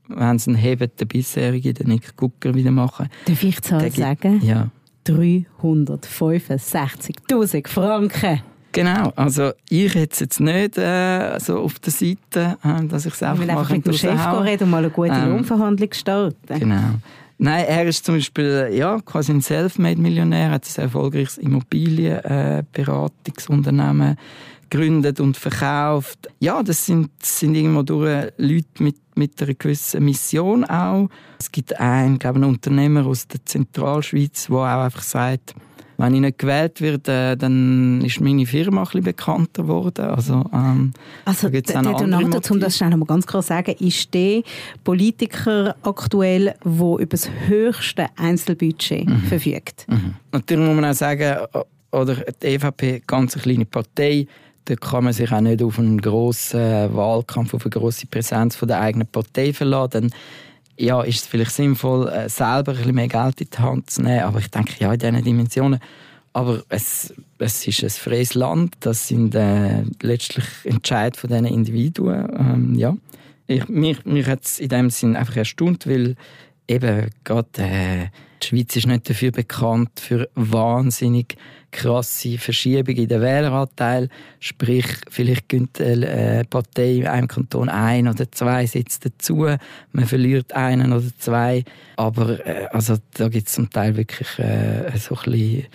wenn 0.09 0.39
sie 0.39 0.53
ihn 0.53 0.57
heben, 0.57 0.91
der 0.99 1.05
bisherige, 1.05 1.75
den 1.75 1.89
Nick 1.89 2.17
Gucker 2.17 2.55
wieder 2.55 2.71
machen. 2.71 3.11
Darf 3.27 3.43
ich 3.43 3.61
Zahl 3.61 3.91
sagen? 3.91 4.41
Ja. 4.43 4.71
365.000 5.07 7.69
Franken. 7.69 8.41
Genau, 8.73 9.13
also 9.17 9.53
ich 9.71 9.95
hätte 9.95 10.13
es 10.13 10.21
jetzt 10.21 10.41
nicht 10.41 10.77
äh, 10.77 11.39
so 11.41 11.61
auf 11.61 11.79
der 11.79 11.93
Seite, 11.93 12.59
äh, 12.63 12.85
dass 12.87 13.07
ich 13.07 13.15
es 13.15 13.23
einfach 13.23 13.47
mache. 13.47 13.59
einfach 13.59 13.71
mit 13.71 13.87
dem 13.87 13.95
Chef 13.95 14.21
reden 14.43 14.65
und 14.65 14.71
mal 14.71 14.79
eine 14.79 14.91
gute 14.91 15.11
ähm, 15.11 15.31
Lohnverhandlung 15.31 15.91
starten. 15.93 16.37
Genau. 16.47 16.97
Nein, 17.39 17.65
er 17.67 17.87
ist 17.87 18.05
zum 18.05 18.17
Beispiel 18.17 18.69
ja, 18.73 19.01
quasi 19.01 19.33
ein 19.33 19.41
Selfmade-Millionär, 19.41 20.51
hat 20.51 20.67
ein 20.77 20.83
erfolgreiches 20.83 21.39
Immobilienberatungsunternehmen 21.39 24.13
äh, 24.13 24.17
gegründet 24.69 25.21
und 25.21 25.37
verkauft. 25.37 26.29
Ja, 26.41 26.63
das 26.63 26.85
sind, 26.85 27.11
sind 27.23 27.55
irgendwo 27.55 27.83
durch 27.83 28.33
Leute 28.37 28.83
mit, 28.83 28.97
mit 29.15 29.41
einer 29.41 29.55
gewissen 29.55 30.05
Mission 30.05 30.65
auch. 30.65 31.09
Es 31.39 31.51
gibt 31.51 31.79
einen, 31.79 32.19
glaube 32.19 32.39
ich, 32.39 32.45
einen 32.45 32.55
Unternehmer 32.55 33.07
aus 33.07 33.27
der 33.29 33.45
Zentralschweiz, 33.45 34.49
der 34.49 34.57
auch 34.57 34.85
einfach 34.85 35.03
sagt, 35.03 35.55
wenn 35.99 36.15
ich 36.15 36.21
nicht 36.21 36.39
gewählt 36.39 36.81
werde, 36.81 37.37
dann 37.37 38.01
ist 38.03 38.21
meine 38.21 38.47
Firma 38.47 38.83
ein 38.83 38.85
bisschen 38.85 39.03
bekannter 39.03 39.63
geworden. 39.63 40.05
Also, 40.05 40.45
ähm, 40.55 40.93
also 41.25 41.49
der 41.49 41.61
Donato, 41.61 42.55
um 42.55 42.61
das 42.61 42.77
schnell 42.77 42.91
noch 42.91 42.99
mal 42.99 43.05
ganz 43.05 43.27
klar 43.27 43.43
zu 43.43 43.49
sagen, 43.49 43.75
ist 43.81 44.15
der 44.15 44.43
Politiker 44.85 45.75
aktuell, 45.83 46.55
der 46.65 46.73
über 46.99 47.07
das 47.07 47.29
höchste 47.49 48.07
Einzelbudget 48.17 49.09
mhm. 49.09 49.23
verfügt. 49.23 49.87
Mhm. 49.89 50.15
Natürlich 50.31 50.65
muss 50.65 50.77
man 50.77 50.85
auch 50.85 50.95
sagen, 50.95 51.37
oder 51.91 52.15
die 52.15 52.47
EVP, 52.47 53.03
ganz 53.05 53.35
eine 53.35 53.43
kleine 53.43 53.65
Partei, 53.65 54.29
da 54.67 54.77
kann 54.77 55.03
man 55.03 55.13
sich 55.13 55.33
auch 55.33 55.41
nicht 55.41 55.63
auf 55.63 55.81
einen 55.81 56.01
grossen 56.01 56.95
Wahlkampf, 56.95 57.55
auf 57.55 57.65
eine 57.65 57.71
grosse 57.71 58.07
Präsenz 58.07 58.55
von 58.55 58.69
der 58.69 58.81
eigenen 58.81 59.09
Partei 59.09 59.53
verlassen 59.53 60.13
ja, 60.79 61.03
ist 61.03 61.23
es 61.23 61.27
vielleicht 61.27 61.53
sinnvoll, 61.53 62.09
äh, 62.09 62.29
selber 62.29 62.73
ein 62.73 62.79
bisschen 62.79 62.95
mehr 62.95 63.09
Geld 63.09 63.41
in 63.41 63.49
die 63.51 63.59
Hand 63.59 63.91
zu 63.91 64.03
nehmen. 64.03 64.23
Aber 64.23 64.39
ich 64.39 64.51
denke, 64.51 64.75
ja, 64.79 64.93
in 64.93 64.99
diesen 64.99 65.25
Dimensionen. 65.25 65.81
Aber 66.33 66.63
es, 66.69 67.13
es 67.39 67.67
ist 67.67 67.83
ein 67.83 67.91
freies 67.91 68.35
Land. 68.35 68.77
Das 68.81 69.09
sind 69.09 69.35
äh, 69.35 69.83
letztlich 70.03 70.45
Entscheid 70.65 71.17
von 71.17 71.31
diesen 71.31 71.47
Individuen. 71.47 72.29
Ähm, 72.39 72.75
ja. 72.77 72.97
Ich, 73.47 73.69
mich 73.69 74.05
mich 74.05 74.27
hat 74.27 74.45
es 74.45 74.61
in 74.61 74.69
dem 74.69 74.91
Sinn 74.91 75.17
einfach 75.17 75.37
erstaunt, 75.37 75.87
weil 75.87 76.15
eben 76.69 77.11
gerade 77.25 77.49
äh, 77.57 78.07
die 78.43 78.47
Schweiz 78.47 78.77
ist 78.77 78.87
nicht 78.87 79.09
dafür 79.09 79.33
bekannt 79.33 79.99
für 79.99 80.29
wahnsinnig 80.35 81.37
krasse 81.71 82.39
Verschiebung 82.39 82.97
in 82.97 83.09
den 83.09 83.21
Wähleranteil. 83.21 84.09
Sprich, 84.41 84.87
vielleicht 85.11 85.49
gönnt 85.49 85.81
eine 85.81 86.45
Partei 86.49 86.97
in 86.97 87.07
einem 87.07 87.29
Kanton 87.29 87.69
ein 87.69 88.09
oder 88.09 88.31
zwei 88.33 88.67
Sitze 88.67 89.11
dazu. 89.11 89.47
Man 89.93 90.07
verliert 90.07 90.53
einen 90.53 90.93
oder 90.93 91.11
zwei. 91.19 91.65
Aber 91.97 92.45
äh, 92.47 92.67
also, 92.73 92.97
da 93.15 93.29
gibt 93.29 93.49
es 93.49 93.55
zum 93.55 93.71
Teil 93.71 93.97
wirklich 93.97 94.39
äh, 94.39 94.91
so 94.99 95.17
ein 95.17 95.33
bisschen 95.33 95.67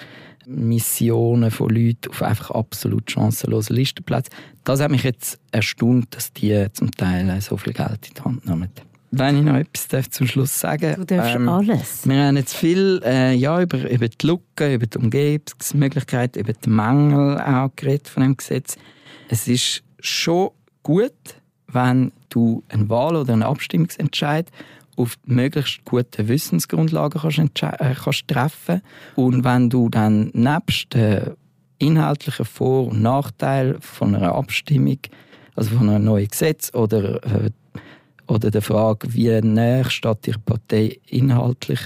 Missionen 0.45 1.51
von 1.51 1.69
Leuten 1.69 2.09
auf 2.09 2.21
einfach 2.21 2.51
absolut 2.51 3.09
chancenlosen 3.09 3.75
Listenplätzen. 3.75 4.33
Das 4.63 4.81
hat 4.81 4.91
mich 4.91 5.03
jetzt 5.03 5.39
erstaunt, 5.51 6.15
dass 6.15 6.33
die 6.33 6.67
zum 6.73 6.91
Teil 6.91 7.39
so 7.41 7.57
viel 7.57 7.73
Geld 7.73 8.07
in 8.07 8.13
die 8.13 8.21
Hand 8.21 8.45
nehmen 8.45 8.69
wenn 9.15 9.37
ich 9.37 9.43
noch 9.43 9.55
etwas 9.55 9.87
darf 9.87 10.09
zum 10.09 10.27
Schluss 10.27 10.59
sagen 10.59 10.95
Du 10.95 11.05
darfst 11.05 11.35
ähm, 11.35 11.47
alles. 11.47 12.07
Wir 12.07 12.23
haben 12.23 12.37
jetzt 12.37 12.55
viel 12.55 12.99
äh, 13.05 13.33
ja, 13.35 13.61
über, 13.61 13.89
über 13.89 14.07
die 14.07 14.25
Lücken, 14.27 14.73
über 14.73 14.87
die 14.87 14.97
Umgebungsmöglichkeiten, 14.97 16.41
über 16.41 16.53
den 16.53 16.73
Mangel 16.73 17.39
auch 17.39 17.69
geredet 17.75 18.07
von 18.07 18.23
dem 18.23 18.35
Gesetz. 18.35 18.75
Es 19.29 19.47
ist 19.47 19.83
schon 19.99 20.49
gut, 20.81 21.13
wenn 21.67 22.11
du 22.29 22.63
eine 22.69 22.89
Wahl 22.89 23.15
oder 23.15 23.33
einen 23.33 23.43
Abstimmungsentscheid 23.43 24.47
auf 24.95 25.15
möglichst 25.25 25.85
guten 25.85 26.27
Wissensgrundlagen 26.27 27.21
kannst, 27.21 27.63
äh, 27.63 27.95
kannst 27.95 28.27
treffen 28.27 28.81
und 29.15 29.43
wenn 29.43 29.69
du 29.69 29.89
dann 29.89 30.31
nebst 30.33 30.93
den 30.93 31.35
inhaltlichen 31.77 32.45
Vor- 32.45 32.87
und 32.87 33.01
Nachteilen 33.01 33.81
von 33.81 34.15
einer 34.15 34.33
Abstimmung, 34.33 34.99
also 35.55 35.77
von 35.77 35.89
einem 35.89 36.05
neuen 36.05 36.27
Gesetz 36.27 36.73
oder 36.73 37.23
äh, 37.23 37.51
oder 38.33 38.51
der 38.51 38.61
Frage, 38.61 39.13
wie 39.13 39.41
näher 39.41 39.89
steht 39.89 40.25
die 40.25 40.33
Partei 40.45 40.99
inhaltlich, 41.07 41.79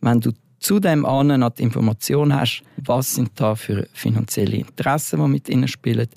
wenn 0.00 0.20
du 0.20 0.32
zudem 0.58 1.04
an 1.04 1.52
die 1.56 1.62
Information 1.62 2.34
hast, 2.34 2.62
was 2.76 3.14
sind 3.14 3.30
da 3.34 3.54
für 3.54 3.88
finanzielle 3.92 4.56
Interessen, 4.56 5.20
die 5.20 5.28
mit 5.28 5.48
ihnen 5.48 5.68
spielen, 5.68 6.08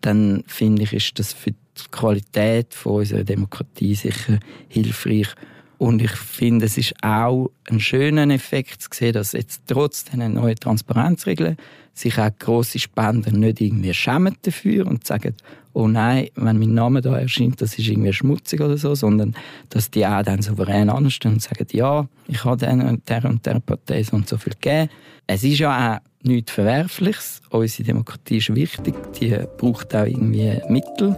dann 0.00 0.44
finde 0.46 0.82
ich, 0.82 0.92
ist 0.92 1.18
das 1.18 1.32
für 1.32 1.50
die 1.50 1.90
Qualität 1.90 2.74
unserer 2.84 3.24
Demokratie 3.24 3.94
sicher 3.94 4.38
hilfreich. 4.68 5.28
Und 5.78 6.02
ich 6.02 6.10
finde, 6.10 6.66
es 6.66 6.76
ist 6.76 6.94
auch 7.02 7.50
ein 7.70 7.78
schöner 7.78 8.28
Effekt 8.34 8.82
zu 8.82 8.88
sehen, 8.92 9.12
dass 9.12 9.32
jetzt 9.32 9.62
trotz 9.68 10.04
dieser 10.04 10.28
neuen 10.28 10.56
Transparenzregeln 10.56 11.56
sich 11.94 12.18
auch 12.18 12.30
grosse 12.38 12.78
Spender 12.78 13.30
nicht 13.30 13.60
irgendwie 13.60 13.94
schämen 13.94 14.36
dafür 14.42 14.86
und 14.86 15.06
sagen, 15.06 15.34
oh 15.72 15.86
nein, 15.86 16.28
wenn 16.34 16.58
mein 16.58 16.74
Name 16.74 17.00
da 17.00 17.16
erscheint, 17.16 17.60
das 17.60 17.78
ist 17.78 17.88
irgendwie 17.88 18.12
schmutzig 18.12 18.60
oder 18.60 18.76
so, 18.76 18.94
sondern 18.94 19.36
dass 19.68 19.90
die 19.90 20.06
auch 20.06 20.22
dann 20.22 20.42
souverän 20.42 20.90
anstehen 20.90 21.34
und 21.34 21.42
sagen, 21.42 21.66
ja, 21.70 22.08
ich 22.26 22.44
habe 22.44 22.56
der 22.56 22.72
und 22.72 23.08
der 23.08 23.24
und 23.24 23.46
der 23.46 23.60
Partei 23.60 24.02
so 24.02 24.16
und 24.16 24.28
so 24.28 24.36
viel 24.36 24.54
gegeben. 24.54 24.90
Es 25.26 25.44
ist 25.44 25.58
ja 25.58 25.96
auch 25.96 25.98
nichts 26.22 26.52
Verwerfliches. 26.52 27.40
Unsere 27.50 27.84
Demokratie 27.84 28.38
ist 28.38 28.54
wichtig, 28.54 28.94
die 29.14 29.36
braucht 29.56 29.94
auch 29.94 30.06
irgendwie 30.06 30.60
Mittel. 30.68 31.16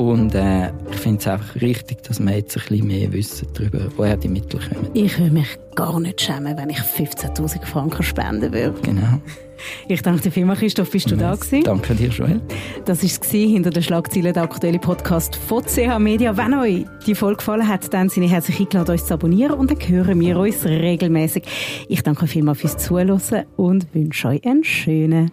Und 0.00 0.34
äh, 0.34 0.68
ich 0.90 0.96
finde 0.96 1.18
es 1.18 1.26
einfach 1.26 1.60
richtig, 1.60 2.02
dass 2.04 2.20
wir 2.20 2.34
jetzt 2.34 2.56
ein 2.56 2.62
bisschen 2.66 2.86
mehr 2.86 3.12
wissen 3.12 3.48
darüber, 3.52 3.80
woher 3.98 4.16
die 4.16 4.28
Mittel 4.28 4.58
kommen. 4.58 4.88
Ich 4.94 5.18
würde 5.18 5.34
mich 5.34 5.58
gar 5.74 6.00
nicht 6.00 6.22
schämen, 6.22 6.56
wenn 6.56 6.70
ich 6.70 6.78
15'000 6.78 7.66
Franken 7.66 8.02
spenden 8.02 8.50
würde. 8.50 8.80
Genau. 8.80 9.20
Ich 9.88 10.00
danke 10.00 10.22
dir 10.22 10.32
vielmals, 10.32 10.60
Christoph, 10.60 10.90
bist 10.90 11.10
du 11.10 11.16
da 11.16 11.34
gewesen? 11.34 11.64
Danke 11.64 11.94
dir, 11.94 12.08
Joel. 12.08 12.40
Das 12.86 13.02
war 13.02 13.10
es 13.10 13.30
hinter 13.30 13.68
den 13.68 13.82
Schlagzeilen 13.82 14.32
der 14.32 14.44
aktuellen 14.44 14.80
Podcast 14.80 15.36
von 15.36 15.64
CH 15.66 15.98
Media. 15.98 16.34
Wenn 16.34 16.54
euch 16.54 16.86
die 17.06 17.14
Folge 17.14 17.36
gefallen 17.36 17.68
hat, 17.68 17.92
dann 17.92 18.08
sind 18.08 18.22
ihr 18.22 18.30
herzlich 18.30 18.58
eingeladen, 18.58 18.92
uns 18.92 19.04
zu 19.04 19.12
abonnieren 19.12 19.52
und 19.52 19.70
dann 19.70 19.86
hören 19.86 20.18
wir 20.18 20.38
uns 20.38 20.64
regelmäßig. 20.64 21.42
Ich 21.90 22.02
danke 22.02 22.26
vielmals 22.26 22.60
fürs 22.60 22.78
Zuhören 22.78 23.20
und 23.58 23.94
wünsche 23.94 24.28
euch 24.28 24.46
einen 24.46 24.64
schönen 24.64 25.30